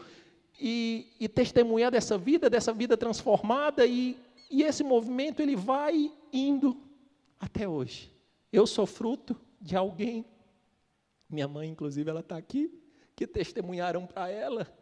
[0.59, 3.85] e, e testemunhar dessa vida, dessa vida transformada.
[3.85, 4.17] E,
[4.51, 6.75] e esse movimento ele vai indo
[7.43, 8.15] até hoje.
[8.53, 10.25] Eu sou fruto de alguém,
[11.29, 12.73] minha mãe, inclusive, ela está aqui,
[13.17, 14.73] que testemunharam para ela,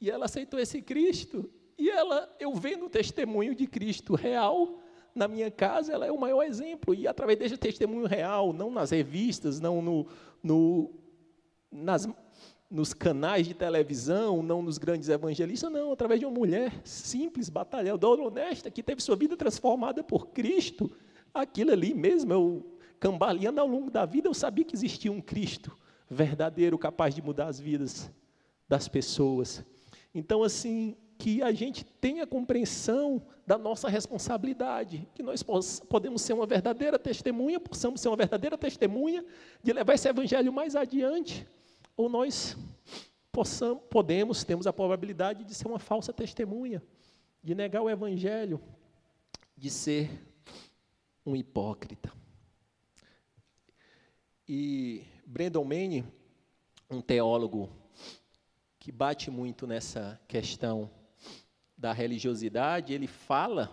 [0.00, 1.48] e ela aceitou esse Cristo.
[1.78, 4.80] E ela, eu vendo o testemunho de Cristo real
[5.14, 6.94] na minha casa, ela é o maior exemplo.
[6.94, 10.06] E através desse testemunho real, não nas revistas, não no,
[10.42, 10.90] no
[11.70, 12.08] nas,
[12.68, 18.22] nos canais de televisão, não nos grandes evangelistas, não, através de uma mulher simples, batalhadora,
[18.22, 20.90] honesta, que teve sua vida transformada por Cristo
[21.32, 25.76] Aquilo ali mesmo, eu cambaleando ao longo da vida, eu sabia que existia um Cristo
[26.08, 28.10] verdadeiro, capaz de mudar as vidas
[28.68, 29.64] das pessoas.
[30.14, 35.42] Então, assim, que a gente tenha compreensão da nossa responsabilidade, que nós
[35.88, 39.24] podemos ser uma verdadeira testemunha, possamos ser uma verdadeira testemunha
[39.62, 41.46] de levar esse evangelho mais adiante,
[41.96, 42.56] ou nós
[43.30, 46.82] possamos, podemos, temos a probabilidade de ser uma falsa testemunha,
[47.42, 48.60] de negar o evangelho,
[49.56, 50.10] de ser
[51.24, 52.12] um hipócrita.
[54.48, 56.04] E Brandon Manning,
[56.90, 57.68] um teólogo
[58.78, 60.90] que bate muito nessa questão
[61.76, 63.70] da religiosidade, ele fala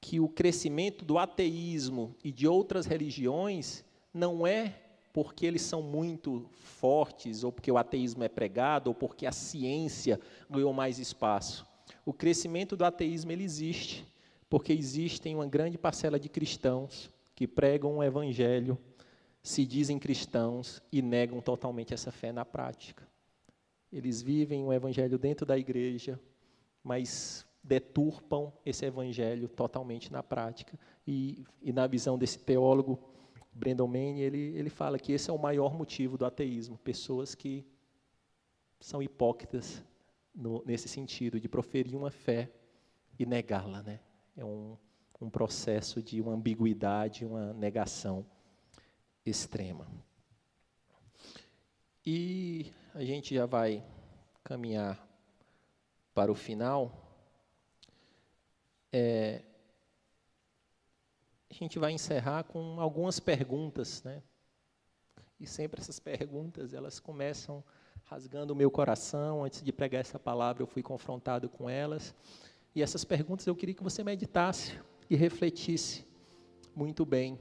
[0.00, 4.82] que o crescimento do ateísmo e de outras religiões não é
[5.12, 10.20] porque eles são muito fortes, ou porque o ateísmo é pregado, ou porque a ciência
[10.48, 11.66] ganhou mais espaço.
[12.04, 14.06] O crescimento do ateísmo ele existe
[14.48, 18.78] porque existem uma grande parcela de cristãos que pregam o evangelho,
[19.42, 23.06] se dizem cristãos e negam totalmente essa fé na prática.
[23.92, 26.18] Eles vivem o evangelho dentro da igreja,
[26.82, 30.78] mas deturpam esse evangelho totalmente na prática.
[31.06, 32.98] E, e na visão desse teólogo,
[33.52, 37.64] Brandon Manning, ele, ele fala que esse é o maior motivo do ateísmo, pessoas que
[38.80, 39.82] são hipócritas
[40.34, 42.50] no, nesse sentido, de proferir uma fé
[43.18, 44.00] e negá-la, né?
[44.36, 44.76] É um,
[45.20, 48.24] um processo de uma ambiguidade, uma negação
[49.24, 49.86] extrema.
[52.04, 53.84] E a gente já vai
[54.44, 55.04] caminhar
[56.14, 56.92] para o final.
[58.92, 59.42] É,
[61.50, 64.22] a gente vai encerrar com algumas perguntas, né?
[65.38, 67.62] E sempre essas perguntas, elas começam
[68.04, 69.44] rasgando o meu coração.
[69.44, 72.14] Antes de pregar essa palavra, eu fui confrontado com elas.
[72.76, 76.04] E essas perguntas eu queria que você meditasse e refletisse
[76.74, 77.38] muito bem.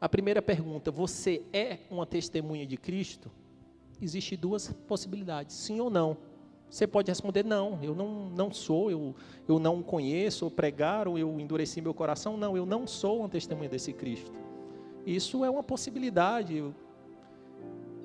[0.00, 3.32] A primeira pergunta: você é uma testemunha de Cristo?
[4.00, 6.16] Existem duas possibilidades, sim ou não.
[6.70, 9.12] Você pode responder: não, eu não, não sou, eu,
[9.48, 12.36] eu não conheço, ou pregaram, eu endureci meu coração.
[12.36, 14.30] Não, eu não sou uma testemunha desse Cristo.
[15.04, 16.62] Isso é uma possibilidade.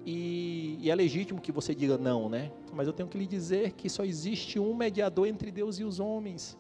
[0.06, 2.52] E, e, é legítimo que você diga não, né?
[2.74, 6.00] Mas eu tenho que lhe dizer que só existe um mediador entre Deus e os
[6.00, 6.58] homens.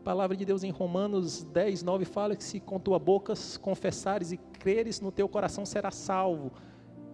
[0.00, 4.30] A palavra de Deus em Romanos 10, 9 fala que se com tua boca confessares
[4.30, 6.52] e creres no teu coração será salvo.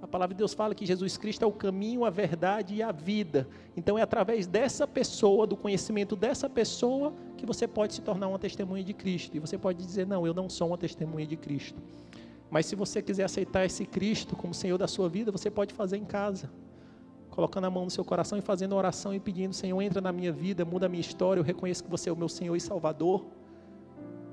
[0.02, 2.90] A palavra de Deus fala que Jesus Cristo é o caminho, a verdade e a
[2.90, 3.46] vida.
[3.76, 8.38] Então é através dessa pessoa, do conhecimento dessa pessoa, que você pode se tornar uma
[8.38, 9.36] testemunha de Cristo.
[9.36, 11.80] E você pode dizer: Não, eu não sou uma testemunha de Cristo.
[12.52, 15.96] Mas se você quiser aceitar esse Cristo como Senhor da sua vida, você pode fazer
[15.96, 16.52] em casa.
[17.30, 20.30] Colocando a mão no seu coração e fazendo oração e pedindo, Senhor, entra na minha
[20.30, 23.24] vida, muda a minha história, eu reconheço que você é o meu Senhor e Salvador.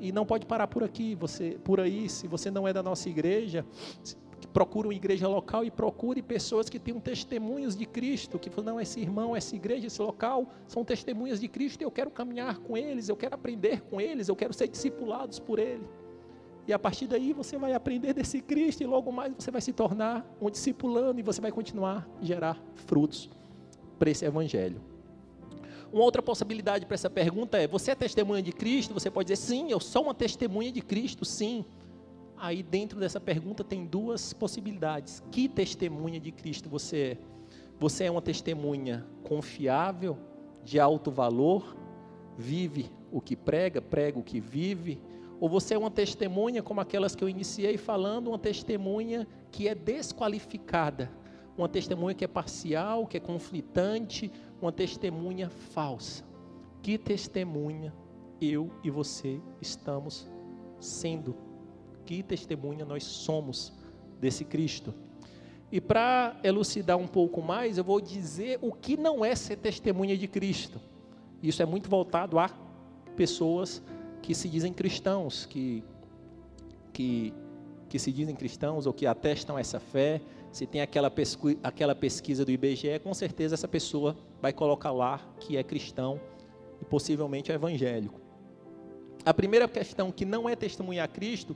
[0.02, 3.08] E não pode parar por aqui, você, por aí, se você não é da nossa
[3.08, 3.66] igreja,
[4.52, 9.00] procure uma igreja local e procure pessoas que tenham testemunhos de Cristo, que não, esse
[9.00, 13.08] irmão, essa igreja, esse local, são testemunhas de Cristo, e eu quero caminhar com eles,
[13.08, 15.88] eu quero aprender com eles, eu quero ser discipulados por ele.
[16.70, 19.74] E a partir daí você vai aprender desse Cristo e logo mais você vai se
[19.74, 23.28] tornar um discipulando e você vai continuar a gerar frutos
[23.98, 24.80] para esse evangelho.
[25.92, 28.94] Uma outra possibilidade para essa pergunta é: você é testemunha de Cristo?
[28.94, 31.66] Você pode dizer, sim, eu sou uma testemunha de Cristo, sim.
[32.38, 35.24] Aí dentro dessa pergunta tem duas possibilidades.
[35.32, 37.18] Que testemunha de Cristo você é?
[37.80, 40.20] Você é uma testemunha confiável,
[40.64, 41.76] de alto valor,
[42.38, 45.02] vive o que prega, prega o que vive?
[45.40, 49.76] Ou você é uma testemunha como aquelas que eu iniciei falando, uma testemunha que é
[49.76, 51.10] desqualificada,
[51.58, 56.24] uma testemunha que é parcial, que é conflitante, uma testemunha falsa.
[56.82, 57.94] Que testemunha
[58.42, 60.28] eu e você estamos
[60.80, 61.36] sendo?
[62.06, 63.74] Que testemunha nós somos
[64.20, 64.94] desse Cristo?
[65.72, 70.18] E para elucidar um pouco mais, eu vou dizer o que não é ser testemunha
[70.18, 70.82] de Cristo.
[71.44, 72.50] Isso é muito voltado a
[73.16, 73.84] pessoas
[74.22, 75.84] que se dizem cristãos, que,
[76.94, 77.34] que,
[77.88, 81.12] que se dizem cristãos ou que atestam essa fé, se tem aquela,
[81.64, 86.20] aquela pesquisa do IBGE, com certeza essa pessoa vai colocar lá que é cristão
[86.82, 88.20] e possivelmente é evangélico.
[89.26, 91.56] A primeira questão que não é testemunhar Cristo,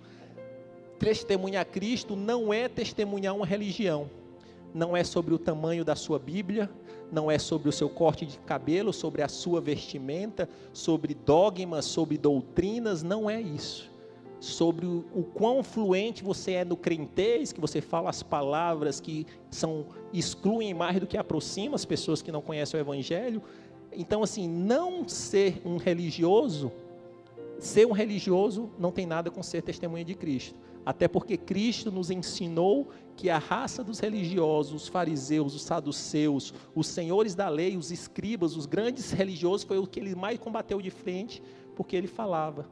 [1.00, 4.10] testemunhar Cristo não é testemunhar uma religião.
[4.74, 6.70] Não é sobre o tamanho da sua Bíblia,
[7.12, 12.18] não é sobre o seu corte de cabelo, sobre a sua vestimenta, sobre dogmas, sobre
[12.18, 13.94] doutrinas, não é isso
[14.44, 19.26] sobre o, o quão fluente você é no crentez, que você fala as palavras que
[19.50, 23.42] são excluem mais do que aproximam as pessoas que não conhecem o evangelho.
[23.94, 26.74] Então assim, não ser um religioso,
[27.58, 30.60] ser um religioso não tem nada com ser testemunha de Cristo.
[30.86, 36.88] Até porque Cristo nos ensinou que a raça dos religiosos, os fariseus, os saduceus, os
[36.88, 40.90] senhores da lei, os escribas, os grandes religiosos, foi o que ele mais combateu de
[40.90, 41.42] frente,
[41.76, 42.68] porque ele falava: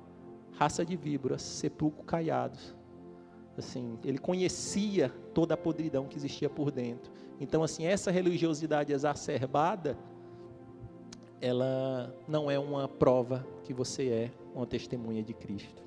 [0.52, 2.76] raça de víboras, sepulcro caiados.
[3.58, 7.12] Assim, ele conhecia toda a podridão que existia por dentro.
[7.40, 9.98] Então, assim, essa religiosidade exacerbada,
[11.40, 15.82] ela não é uma prova que você é uma testemunha de Cristo.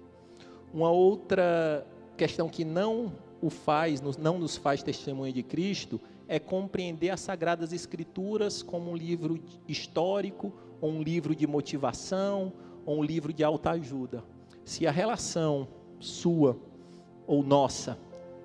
[0.72, 7.10] Uma outra questão que não o faz, não nos faz testemunha de Cristo, é compreender
[7.10, 12.52] as Sagradas Escrituras como um livro histórico, ou um livro de motivação,
[12.86, 14.24] ou um livro de alta ajuda
[14.64, 15.68] se a relação
[16.00, 16.56] sua
[17.26, 17.98] ou nossa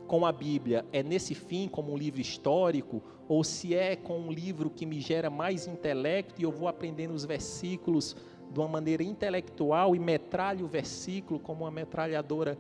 [0.08, 4.32] com a Bíblia é nesse fim como um livro histórico, ou se é com um
[4.32, 8.16] livro que me gera mais intelecto e eu vou aprendendo os versículos
[8.52, 12.58] de uma maneira intelectual e metralho o versículo como uma metralhadora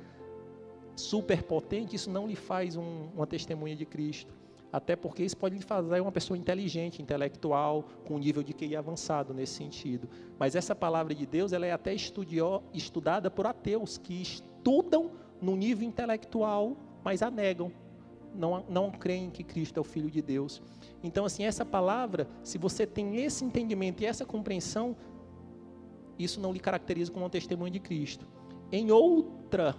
[0.99, 4.33] superpotente, isso não lhe faz um, uma testemunha de Cristo.
[4.71, 8.75] Até porque isso pode lhe fazer uma pessoa inteligente, intelectual, com um nível de QI
[8.75, 10.07] avançado nesse sentido.
[10.37, 15.87] Mas essa palavra de Deus, ela é até estudada por ateus que estudam no nível
[15.87, 17.71] intelectual, mas a negam.
[18.35, 20.61] Não, não creem que Cristo é o Filho de Deus.
[21.01, 24.95] Então, assim, essa palavra, se você tem esse entendimento e essa compreensão,
[26.17, 28.27] isso não lhe caracteriza como um testemunho de Cristo.
[28.71, 29.75] Em outra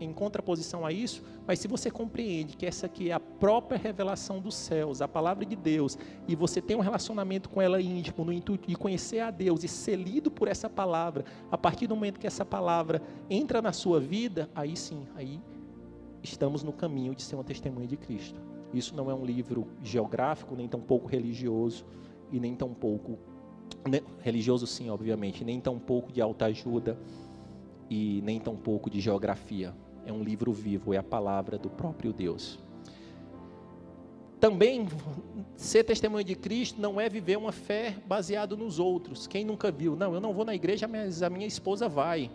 [0.00, 4.40] em contraposição a isso, mas se você compreende que essa aqui é a própria revelação
[4.40, 8.32] dos céus, a palavra de Deus, e você tem um relacionamento com ela íntimo, no
[8.32, 12.18] intuito de conhecer a Deus e ser lido por essa palavra, a partir do momento
[12.18, 15.40] que essa palavra entra na sua vida, aí sim, aí
[16.22, 18.40] estamos no caminho de ser uma testemunha de Cristo.
[18.72, 21.84] Isso não é um livro geográfico, nem tão pouco religioso,
[22.30, 23.18] e nem tão pouco.
[23.88, 26.98] Né, religioso, sim, obviamente, nem tão pouco de alta ajuda
[27.90, 29.74] e nem tão pouco de geografia.
[30.04, 32.58] É um livro vivo, é a palavra do próprio Deus.
[34.40, 34.86] Também,
[35.56, 39.26] ser testemunho de Cristo não é viver uma fé baseada nos outros.
[39.26, 39.96] Quem nunca viu?
[39.96, 42.30] Não, eu não vou na igreja, mas a minha esposa vai.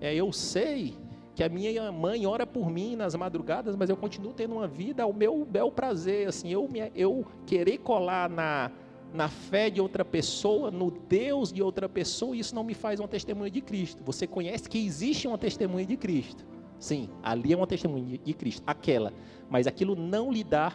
[0.00, 0.94] É, eu sei
[1.36, 5.04] que a minha mãe ora por mim nas madrugadas, mas eu continuo tendo uma vida
[5.04, 6.26] ao meu bel prazer.
[6.26, 8.72] Assim, eu, eu querer colar na,
[9.16, 13.08] na fé de outra pessoa, no Deus de outra pessoa, isso não me faz uma
[13.08, 14.04] testemunha de Cristo.
[14.04, 16.44] Você conhece que existe uma testemunha de Cristo.
[16.78, 19.12] Sim, ali é uma testemunha de Cristo, aquela.
[19.48, 20.72] Mas aquilo não lhe dá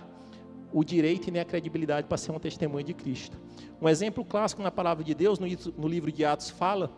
[0.73, 3.39] o direito e nem a credibilidade para ser uma testemunha de Cristo.
[3.79, 6.91] Um exemplo clássico na palavra de Deus, no, livro de Atos, fala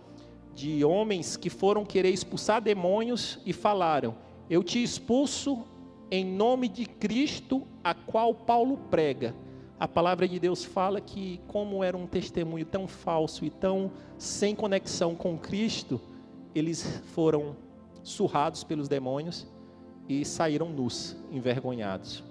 [0.56, 4.16] de homens que foram querer expulsar demônios e falaram:
[4.50, 5.66] Eu te expulso
[6.10, 9.36] em nome de Cristo, a qual Paulo prega
[9.80, 14.56] a palavra de Deus fala que, como era um testemunho tão falso e tão sem
[14.56, 16.00] conexão com Cristo,
[16.54, 17.56] eles foram
[18.04, 19.48] surrados pelos demônios
[20.08, 22.24] e saíram nus, envergonhados,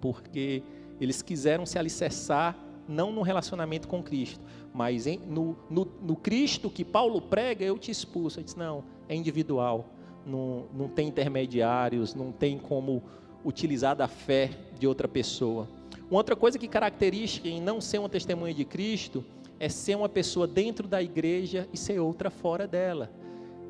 [0.00, 0.62] porque
[1.00, 2.56] eles quiseram se alicerçar
[2.88, 7.78] não no relacionamento com Cristo, mas em, no, no, no, Cristo que Paulo prega, eu
[7.78, 8.38] te expulso.
[8.38, 9.86] Ele disse, não, é individual.
[10.24, 13.02] não, não tem intermediários, não tem como
[13.44, 15.68] utilizar da fé de outra pessoa.
[16.08, 19.24] Uma outra coisa que caracteriza em não ser uma testemunha de Cristo
[19.58, 23.10] é ser uma pessoa dentro da igreja e ser outra fora dela.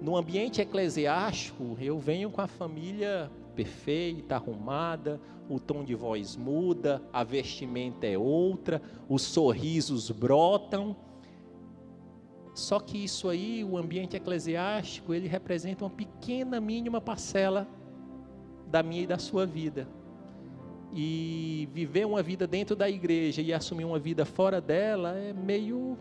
[0.03, 5.19] No ambiente eclesiástico, eu venho com a família perfeita, arrumada,
[5.49, 10.95] o tom de voz muda, a vestimenta é outra, os sorrisos brotam.
[12.55, 17.67] Só que isso aí, o ambiente eclesiástico, ele representa uma pequena, mínima parcela
[18.67, 19.89] da minha e da sua vida.
[20.99, 25.99] E viver uma vida dentro da igreja e assumir uma vida fora dela é meio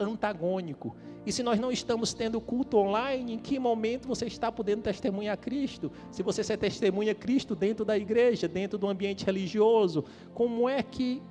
[0.00, 0.96] antagônico.
[1.24, 5.38] E se nós não estamos tendo culto online, em que momento você está podendo testemunhar
[5.38, 5.92] Cristo?
[6.10, 11.22] Se você se testemunha Cristo dentro da igreja, dentro do ambiente religioso, como é que,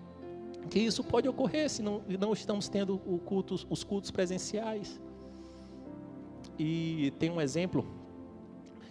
[0.70, 3.02] que isso pode ocorrer se não, não estamos tendo
[3.70, 5.02] os cultos presenciais?
[6.58, 7.86] E tem um exemplo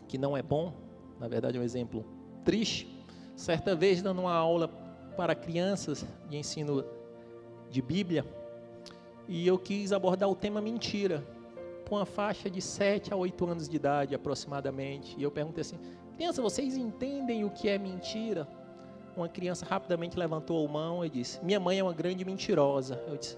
[0.07, 0.75] que não é bom,
[1.19, 2.05] na verdade é um exemplo
[2.45, 2.96] triste.
[3.37, 4.69] Certa vez, dando uma aula
[5.15, 6.83] para crianças de ensino
[7.71, 8.25] de Bíblia,
[9.29, 11.23] e eu quis abordar o tema mentira,
[11.87, 15.15] com uma faixa de 7 a 8 anos de idade aproximadamente.
[15.19, 15.79] E eu perguntei assim:
[16.17, 18.49] criança, vocês entendem o que é mentira?
[19.15, 23.03] Uma criança rapidamente levantou a mão e disse: Minha mãe é uma grande mentirosa.
[23.07, 23.37] Eu disse: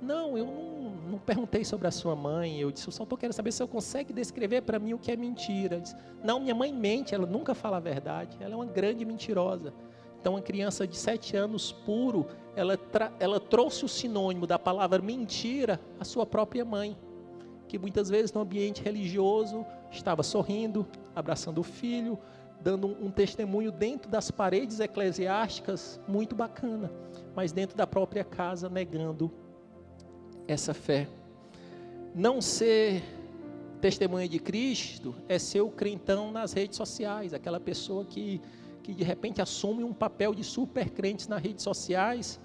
[0.00, 2.60] Não, eu não, não perguntei sobre a sua mãe.
[2.60, 5.10] Eu disse: Eu só estou querendo saber se eu consegue descrever para mim o que
[5.10, 5.80] é mentira.
[5.80, 8.36] Disse, não, minha mãe mente, ela nunca fala a verdade.
[8.40, 9.72] Ela é uma grande mentirosa.
[10.20, 12.78] Então, uma criança de sete anos puro, ela,
[13.20, 16.98] ela trouxe o sinônimo da palavra mentira à sua própria mãe,
[17.68, 22.18] que muitas vezes no ambiente religioso estava sorrindo, abraçando o filho,
[22.60, 26.90] dando um, um testemunho dentro das paredes eclesiásticas muito bacana,
[27.34, 29.32] mas dentro da própria casa negando
[30.48, 31.06] essa fé.
[32.14, 33.04] Não ser
[33.80, 38.40] testemunha de Cristo é ser o crentão nas redes sociais, aquela pessoa que
[38.88, 42.40] que de repente assume um papel de super crentes nas redes sociais,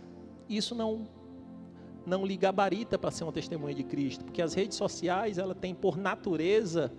[0.50, 1.08] isso não
[2.06, 5.74] não lhe gabarita para ser uma testemunha de Cristo, porque as redes sociais, ela tem
[5.74, 6.92] por natureza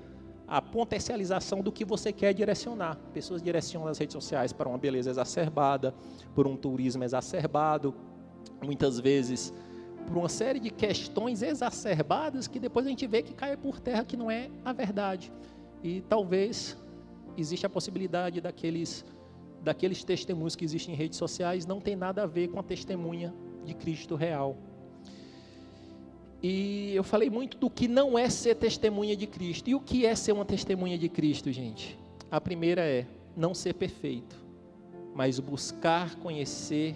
[0.49, 2.97] a potencialização do que você quer direcionar.
[3.13, 5.95] Pessoas direcionam as redes sociais para uma beleza exacerbada,
[6.35, 7.95] por um turismo exacerbado,
[8.63, 9.53] muitas vezes
[10.07, 14.05] por uma série de questões exacerbadas que depois a gente vê que cai por terra
[14.05, 15.33] que não é a verdade.
[15.83, 16.77] E talvez
[17.37, 19.05] exista a possibilidade daqueles
[19.63, 23.35] daqueles testemunhos que existem em redes sociais não tem nada a ver com a testemunha
[23.65, 24.59] de Cristo real.
[26.43, 29.71] E eu falei muito do que não é ser testemunha de Cristo.
[29.71, 31.99] E o que é ser uma testemunha de Cristo, gente?
[32.31, 34.37] A primeira é não ser perfeito,
[35.15, 36.95] mas buscar conhecer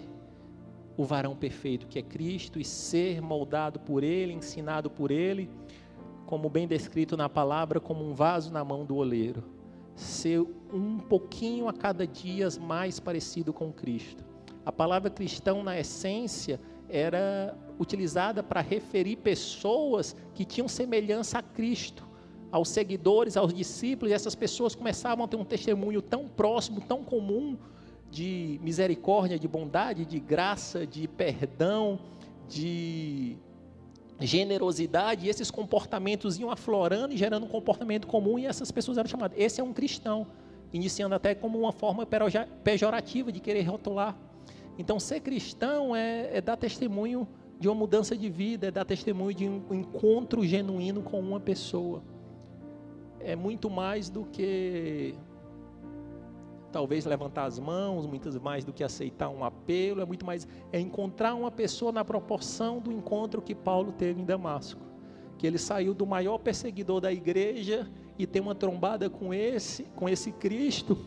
[1.01, 5.49] o varão perfeito que é Cristo e ser moldado por Ele, ensinado por Ele,
[6.25, 9.43] como bem descrito na palavra, como um vaso na mão do oleiro
[9.95, 10.39] ser
[10.73, 14.23] um pouquinho a cada dia mais parecido com Cristo.
[14.65, 22.07] A palavra cristão, na essência, era utilizada para referir pessoas que tinham semelhança a Cristo,
[22.51, 27.03] aos seguidores, aos discípulos, e essas pessoas começavam a ter um testemunho tão próximo, tão
[27.03, 27.57] comum
[28.09, 31.99] de misericórdia, de bondade, de graça, de perdão,
[32.47, 33.37] de
[34.19, 39.07] generosidade, e esses comportamentos iam aflorando e gerando um comportamento comum, e essas pessoas eram
[39.07, 39.37] chamadas.
[39.39, 40.27] Esse é um cristão,
[40.73, 42.05] iniciando até como uma forma
[42.63, 44.17] pejorativa de querer rotular.
[44.77, 47.27] Então, ser cristão é, é dar testemunho
[47.59, 52.01] de uma mudança de vida, é dar testemunho de um encontro genuíno com uma pessoa.
[53.19, 55.13] É muito mais do que
[56.69, 60.79] talvez levantar as mãos, muitas mais do que aceitar um apelo, é muito mais é
[60.79, 64.81] encontrar uma pessoa na proporção do encontro que Paulo teve em Damasco,
[65.37, 70.07] que ele saiu do maior perseguidor da igreja e tem uma trombada com esse, com
[70.07, 70.97] esse Cristo,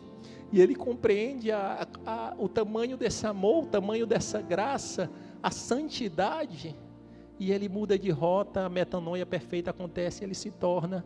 [0.51, 5.09] e ele compreende a, a, o tamanho desse amor, o tamanho dessa graça,
[5.41, 6.75] a santidade,
[7.39, 11.03] e ele muda de rota, a metanoia perfeita acontece, e ele se torna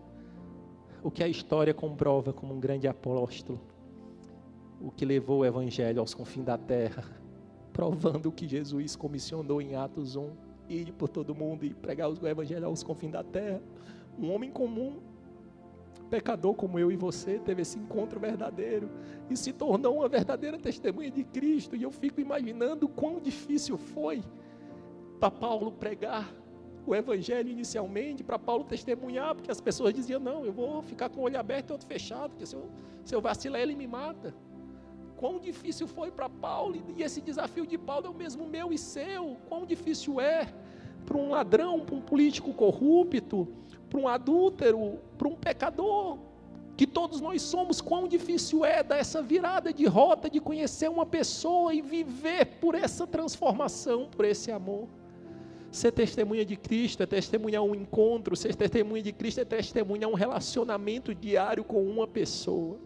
[1.02, 3.77] o que a história comprova como um grande apóstolo
[4.80, 7.04] o que levou o evangelho aos confins da terra,
[7.74, 10.32] provando o que Jesus comissionou em Atos 1,
[10.70, 13.62] ir por todo mundo e pregar o evangelho aos confins da terra.
[14.20, 14.98] Um homem comum,
[16.10, 18.90] pecador como eu e você, teve esse encontro verdadeiro
[19.30, 21.76] e se tornou uma verdadeira testemunha de Cristo.
[21.76, 24.24] E eu fico imaginando quão difícil foi
[25.20, 26.34] para Paulo pregar
[26.86, 31.22] o evangelho inicialmente, para Paulo testemunhar, porque as pessoas diziam: Não, eu vou ficar com
[31.22, 32.70] o olho aberto e outro fechado, porque se eu,
[33.04, 34.34] se eu vacilar, ele me mata
[35.18, 38.78] quão difícil foi para Paulo, e esse desafio de Paulo é o mesmo meu e
[38.78, 40.48] seu, quão difícil é
[41.06, 43.48] para um ladrão, para um político corrupto,
[43.90, 46.20] para um adúltero, para um pecador,
[46.78, 51.06] que todos nós somos, quão difícil é dar essa virada de rota, de conhecer uma
[51.06, 54.88] pessoa e viver por essa transformação, por esse amor.
[55.72, 60.14] Ser testemunha de Cristo é testemunhar um encontro, ser testemunha de Cristo é testemunhar um
[60.14, 62.78] relacionamento diário com uma pessoa.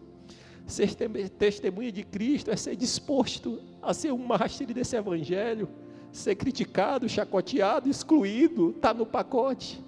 [0.66, 0.94] Ser
[1.38, 5.68] testemunha de Cristo é ser disposto a ser um mártir desse evangelho,
[6.12, 9.82] ser criticado, chacoteado, excluído, está no pacote.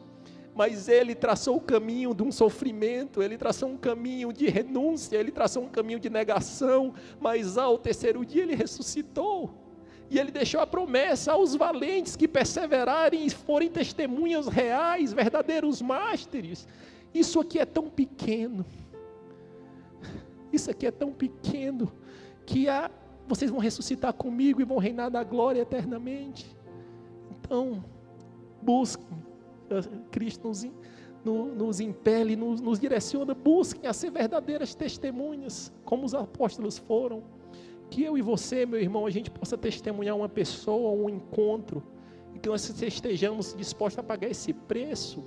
[0.55, 5.33] Mas ele traçou o caminho de um sofrimento, ele traçou um caminho de renúncia, ele
[5.33, 9.53] traçou um caminho de negação, mas ao terceiro dia ele ressuscitou.
[10.11, 16.69] E ele deixou a promessa aos valentes que perseverarem e forem testemunhas reais, verdadeiros mártires.
[17.13, 18.65] Isso aqui é tão pequeno.
[20.55, 21.93] Isso aqui é tão pequeno
[22.47, 22.91] que a,
[23.27, 26.57] vocês vão ressuscitar comigo e vão reinar na glória eternamente.
[27.31, 27.85] Então,
[28.63, 29.25] busquem.
[30.11, 30.65] Cristo nos,
[31.25, 33.35] nos impele, nos, nos direciona.
[33.35, 37.23] Busquem a ser verdadeiras testemunhas, como os apóstolos foram
[37.95, 41.83] que eu e você, meu irmão, a gente possa testemunhar uma pessoa, um encontro,
[42.35, 45.23] e que nós estejamos dispostos a pagar esse preço,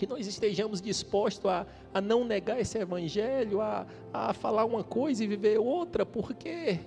[0.00, 5.22] que nós estejamos dispostos a, a não negar esse evangelho, a, a falar uma coisa
[5.22, 6.80] e viver outra, porque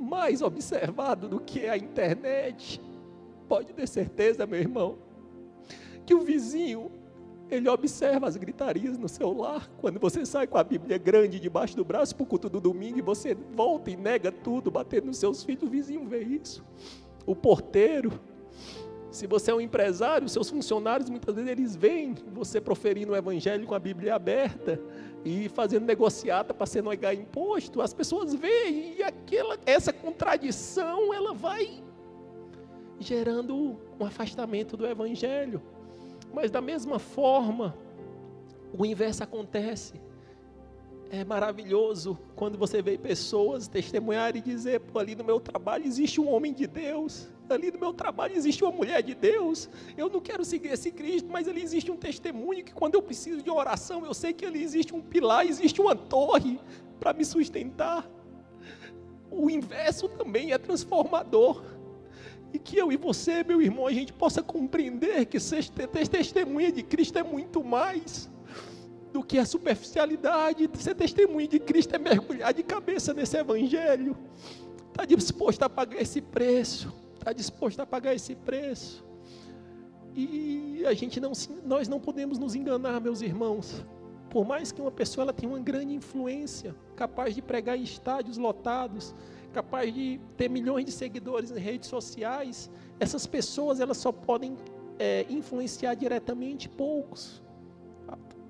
[0.00, 2.80] mais observado do que a internet,
[3.46, 4.96] pode ter certeza, meu irmão,
[6.06, 6.90] que o vizinho
[7.50, 9.70] ele observa as gritarias no seu lar.
[9.76, 12.98] Quando você sai com a Bíblia grande debaixo do braço para o culto do domingo
[12.98, 16.64] e você volta e nega tudo, batendo nos seus filhos, o vizinho vê isso.
[17.26, 18.18] O porteiro,
[19.10, 23.66] se você é um empresário, seus funcionários muitas vezes eles veem você proferindo o evangelho
[23.66, 24.80] com a Bíblia aberta
[25.24, 27.82] e fazendo negociata para você negar imposto.
[27.82, 31.82] As pessoas veem e aquela, essa contradição ela vai
[33.00, 35.60] gerando um afastamento do evangelho.
[36.32, 37.76] Mas da mesma forma,
[38.72, 39.94] o inverso acontece.
[41.12, 46.20] É maravilhoso quando você vê pessoas testemunhar e dizer: Pô, ali no meu trabalho existe
[46.20, 49.68] um homem de Deus, ali no meu trabalho existe uma mulher de Deus.
[49.98, 53.42] Eu não quero seguir esse Cristo, mas ali existe um testemunho que quando eu preciso
[53.42, 56.60] de oração, eu sei que ali existe um pilar, existe uma torre
[57.00, 58.08] para me sustentar.
[59.28, 61.60] O inverso também é transformador.
[62.52, 65.68] E que eu e você, meu irmão, a gente possa compreender que ser
[66.08, 68.30] testemunha de Cristo é muito mais
[69.12, 70.68] do que a superficialidade.
[70.78, 74.16] Ser testemunha de Cristo é mergulhar de cabeça nesse Evangelho.
[74.88, 76.92] Está disposto a pagar esse preço.
[77.14, 79.04] Está disposto a pagar esse preço.
[80.14, 81.32] E a gente não,
[81.64, 83.84] nós não podemos nos enganar, meus irmãos.
[84.28, 88.36] Por mais que uma pessoa ela tenha uma grande influência, capaz de pregar em estádios
[88.36, 89.14] lotados,
[89.52, 94.56] capaz de ter milhões de seguidores em redes sociais, essas pessoas elas só podem
[94.98, 97.42] é, influenciar diretamente poucos,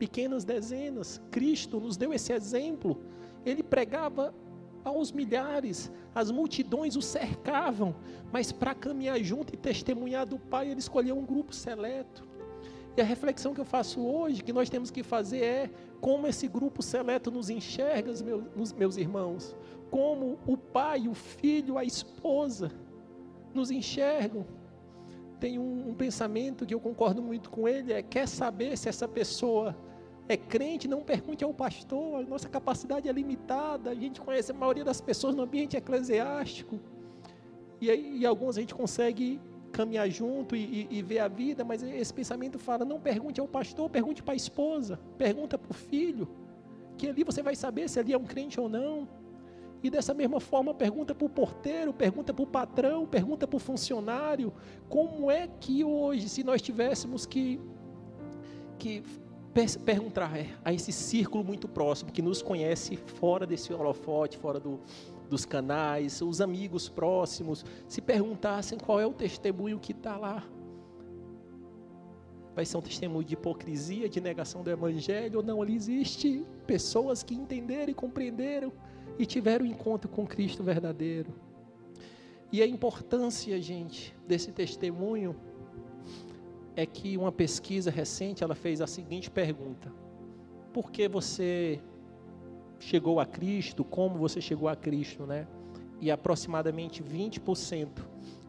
[0.01, 1.20] pequenas dezenas.
[1.30, 3.01] Cristo nos deu esse exemplo.
[3.46, 4.34] Ele pregava
[4.82, 7.94] aos milhares, as multidões o cercavam,
[8.32, 12.26] mas para caminhar junto e testemunhar do Pai, ele escolheu um grupo seleto.
[12.96, 15.70] E a reflexão que eu faço hoje, que nós temos que fazer é
[16.01, 18.12] como esse grupo seleto nos enxerga,
[18.57, 19.55] meus, meus irmãos
[19.90, 22.70] como o pai, o filho, a esposa
[23.53, 24.46] nos enxergam.
[25.40, 29.09] Tem um, um, pensamento que eu concordo muito com ele, é quer saber se essa
[29.09, 29.76] pessoa
[30.33, 34.85] é crente, não pergunte ao pastor, nossa capacidade é limitada, a gente conhece a maioria
[34.85, 36.78] das pessoas no ambiente eclesiástico,
[37.81, 39.41] e, e alguns a gente consegue
[39.72, 43.49] caminhar junto e, e, e, ver a vida, mas esse pensamento fala, não pergunte ao
[43.49, 46.28] pastor, pergunte para a esposa, pergunta para o filho,
[46.97, 49.09] que ali você vai saber se ali é um crente ou não,
[49.83, 53.61] e dessa mesma forma, pergunta para o porteiro, pergunta para o patrão, pergunta para o
[53.61, 54.53] funcionário,
[54.89, 57.59] como é que hoje, se nós tivéssemos que,
[58.78, 59.03] que
[59.84, 60.30] perguntar
[60.64, 64.80] a esse círculo muito próximo, que nos conhece fora desse holofote, fora do,
[65.28, 70.44] dos canais, os amigos próximos, se perguntassem qual é o testemunho que está lá.
[72.55, 75.62] Vai ser um testemunho de hipocrisia, de negação do evangelho, ou não?
[75.62, 78.72] Ali existe pessoas que entenderam e compreenderam
[79.18, 81.32] e tiveram encontro com Cristo verdadeiro.
[82.53, 85.36] E a importância, gente, desse testemunho
[86.77, 89.93] é que uma pesquisa recente ela fez a seguinte pergunta:
[90.73, 91.81] Por que você
[92.79, 93.85] chegou a Cristo?
[93.85, 95.47] Como você chegou a Cristo, né?
[96.01, 97.89] E aproximadamente 20%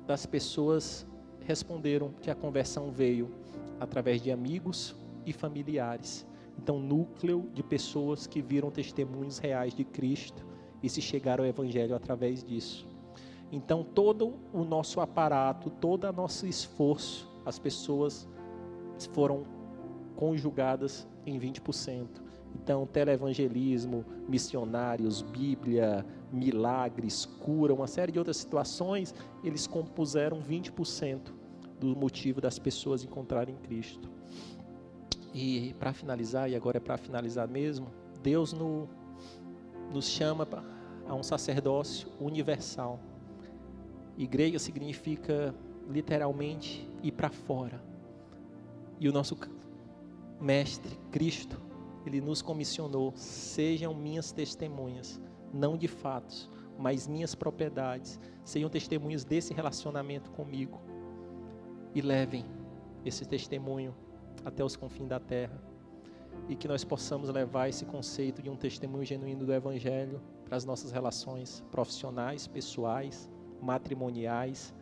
[0.08, 1.06] das pessoas
[1.46, 3.30] responderam que a conversão veio
[3.80, 4.96] através de amigos
[5.26, 6.26] e familiares.
[6.58, 10.46] Então, núcleo de pessoas que viram testemunhos reais de Cristo
[10.84, 12.88] e se chegar ao Evangelho através disso.
[13.52, 18.28] Então, todo o nosso aparato, todo o nosso esforço, as pessoas
[19.14, 19.44] foram
[20.16, 22.08] conjugadas em 20%.
[22.56, 31.32] Então, televangelismo, missionários, Bíblia, milagres, cura, uma série de outras situações, eles compuseram 20%
[31.80, 34.10] do motivo das pessoas encontrarem Cristo.
[35.34, 37.88] E para finalizar, e agora é para finalizar mesmo,
[38.22, 38.88] Deus no,
[39.92, 40.48] nos chama
[41.08, 43.00] a um sacerdócio universal.
[44.18, 45.56] Igreja significa
[45.92, 47.84] literalmente ir para fora.
[49.00, 49.38] E o nosso
[50.40, 51.60] mestre, Cristo,
[52.06, 55.20] ele nos comissionou: sejam minhas testemunhas,
[55.54, 60.82] não de fatos, mas minhas propriedades, sejam testemunhas desse relacionamento comigo.
[61.94, 62.46] E levem
[63.06, 63.94] esse testemunho
[64.46, 65.62] até os confins da terra.
[66.48, 70.66] E que nós possamos levar esse conceito de um testemunho genuíno do Evangelho para as
[70.66, 73.30] nossas relações profissionais, pessoais,
[73.62, 74.74] matrimoniais.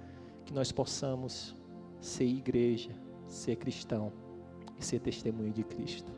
[0.49, 1.55] Que nós possamos
[2.01, 2.89] ser igreja,
[3.27, 4.11] ser cristão
[4.79, 6.11] e ser testemunho de Cristo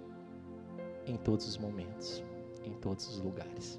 [1.05, 2.23] em todos os momentos,
[2.63, 3.77] em todos os lugares.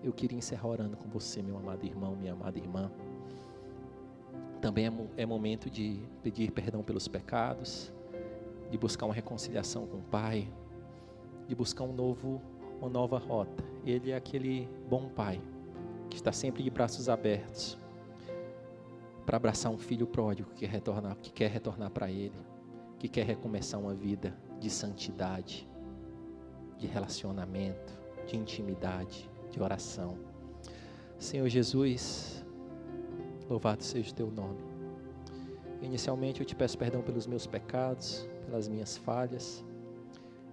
[0.00, 2.88] Eu queria encerrar orando com você, meu amado irmão, minha amada irmã.
[4.60, 7.92] Também é, é momento de pedir perdão pelos pecados,
[8.70, 10.48] de buscar uma reconciliação com o Pai,
[11.48, 12.40] de buscar um novo,
[12.80, 13.64] uma nova rota.
[13.84, 15.42] Ele é aquele bom Pai
[16.08, 17.76] que está sempre de braços abertos
[19.30, 22.34] para abraçar um filho pródigo que quer retornar, que quer retornar para Ele,
[22.98, 25.70] que quer recomeçar uma vida de santidade,
[26.76, 30.18] de relacionamento, de intimidade, de oração.
[31.16, 32.44] Senhor Jesus,
[33.48, 34.64] louvado seja o teu nome.
[35.80, 39.64] Inicialmente eu te peço perdão pelos meus pecados, pelas minhas falhas.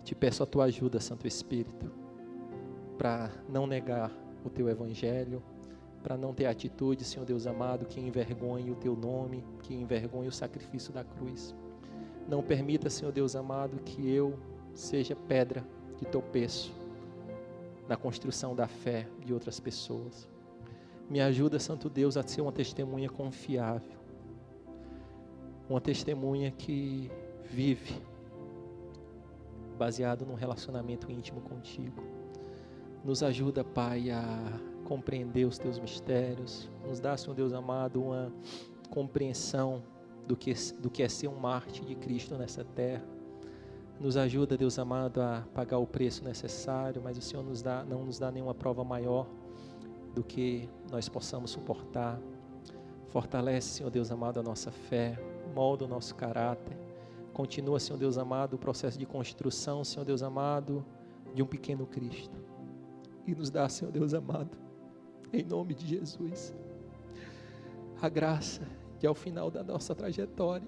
[0.03, 1.91] Te peço a tua ajuda, Santo Espírito,
[2.95, 4.11] para não negar
[4.45, 5.41] o teu evangelho,
[6.07, 10.31] para não ter atitude, Senhor Deus amado, que envergonhe o teu nome, que envergonhe o
[10.31, 11.53] sacrifício da cruz.
[12.29, 14.39] Não permita, Senhor Deus amado, que eu
[14.73, 16.73] seja pedra de tropeço
[17.89, 20.29] na construção da fé de outras pessoas.
[21.09, 23.99] Me ajuda, Santo Deus, a ser uma testemunha confiável,
[25.69, 27.11] uma testemunha que
[27.51, 28.01] vive
[29.77, 32.01] baseado num relacionamento íntimo contigo.
[33.03, 34.57] Nos ajuda, Pai, a
[34.87, 36.69] compreender os teus mistérios.
[36.87, 38.31] Nos dá, Senhor Deus amado, uma
[38.89, 39.83] compreensão
[40.25, 43.03] do que, do que é ser um mártir de Cristo nessa terra.
[43.99, 48.05] Nos ajuda, Deus amado, a pagar o preço necessário, mas o Senhor nos dá, não
[48.05, 49.27] nos dá nenhuma prova maior
[50.15, 52.19] do que nós possamos suportar.
[53.07, 55.19] Fortalece, Senhor Deus amado, a nossa fé,
[55.53, 56.77] molda o nosso caráter
[57.37, 60.83] Continua, Senhor Deus amado, o processo de construção, Senhor Deus amado,
[61.35, 62.35] de um pequeno Cristo.
[63.27, 64.57] E nos dá, Senhor Deus amado,
[65.33, 66.53] em nome de Jesus,
[68.01, 68.67] a graça
[68.99, 70.67] de ao final da nossa trajetória.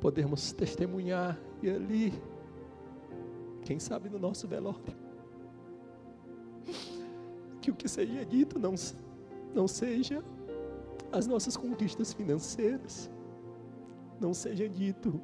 [0.00, 2.12] Podermos testemunhar e ali,
[3.64, 4.96] quem sabe no nosso velório,
[7.60, 8.74] que o que seja dito não,
[9.54, 10.22] não seja
[11.10, 13.10] as nossas conquistas financeiras,
[14.20, 15.20] não seja dito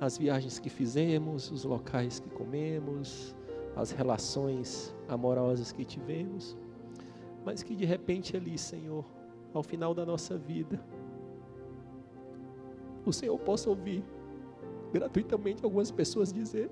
[0.00, 3.34] as viagens que fizemos, os locais que comemos,
[3.76, 6.56] as relações amorosas que tivemos,
[7.44, 9.04] mas que de repente ali, Senhor,
[9.52, 10.82] ao final da nossa vida,
[13.04, 14.04] o Senhor possa ouvir
[14.92, 16.70] gratuitamente algumas pessoas dizer: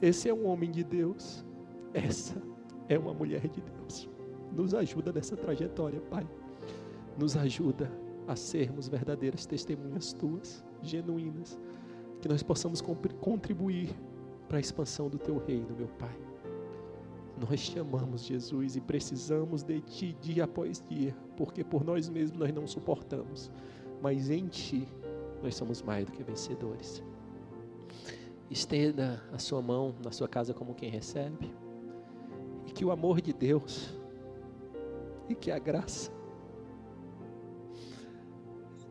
[0.00, 1.44] esse é um homem de Deus,
[1.94, 2.40] essa
[2.88, 4.08] é uma mulher de Deus.
[4.52, 6.26] Nos ajuda nessa trajetória, Pai.
[7.18, 7.90] Nos ajuda
[8.26, 11.58] a sermos verdadeiras testemunhas tuas, genuínas,
[12.20, 12.82] que nós possamos
[13.20, 13.94] contribuir
[14.48, 16.16] para a expansão do teu reino, meu Pai.
[17.38, 22.38] Nós te amamos, Jesus, e precisamos de ti dia após dia, porque por nós mesmos
[22.38, 23.50] nós não suportamos,
[24.00, 24.88] mas em ti
[25.42, 27.02] nós somos mais do que vencedores.
[28.50, 31.52] Estenda a sua mão na sua casa como quem recebe,
[32.66, 33.94] e que o amor de Deus,
[35.28, 36.10] e que a graça,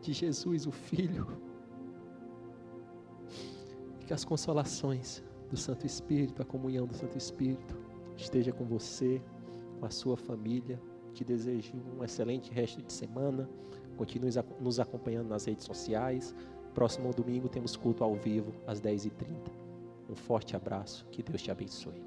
[0.00, 1.26] de Jesus, o Filho,
[4.00, 7.76] e que as consolações do Santo Espírito, a comunhão do Santo Espírito,
[8.16, 9.20] esteja com você,
[9.78, 10.80] com a sua família.
[11.12, 13.48] Te desejo um excelente resto de semana.
[13.96, 14.30] Continue
[14.60, 16.34] nos acompanhando nas redes sociais.
[16.74, 19.50] Próximo domingo temos culto ao vivo às 10h30.
[20.10, 21.06] Um forte abraço.
[21.10, 22.04] Que Deus te abençoe.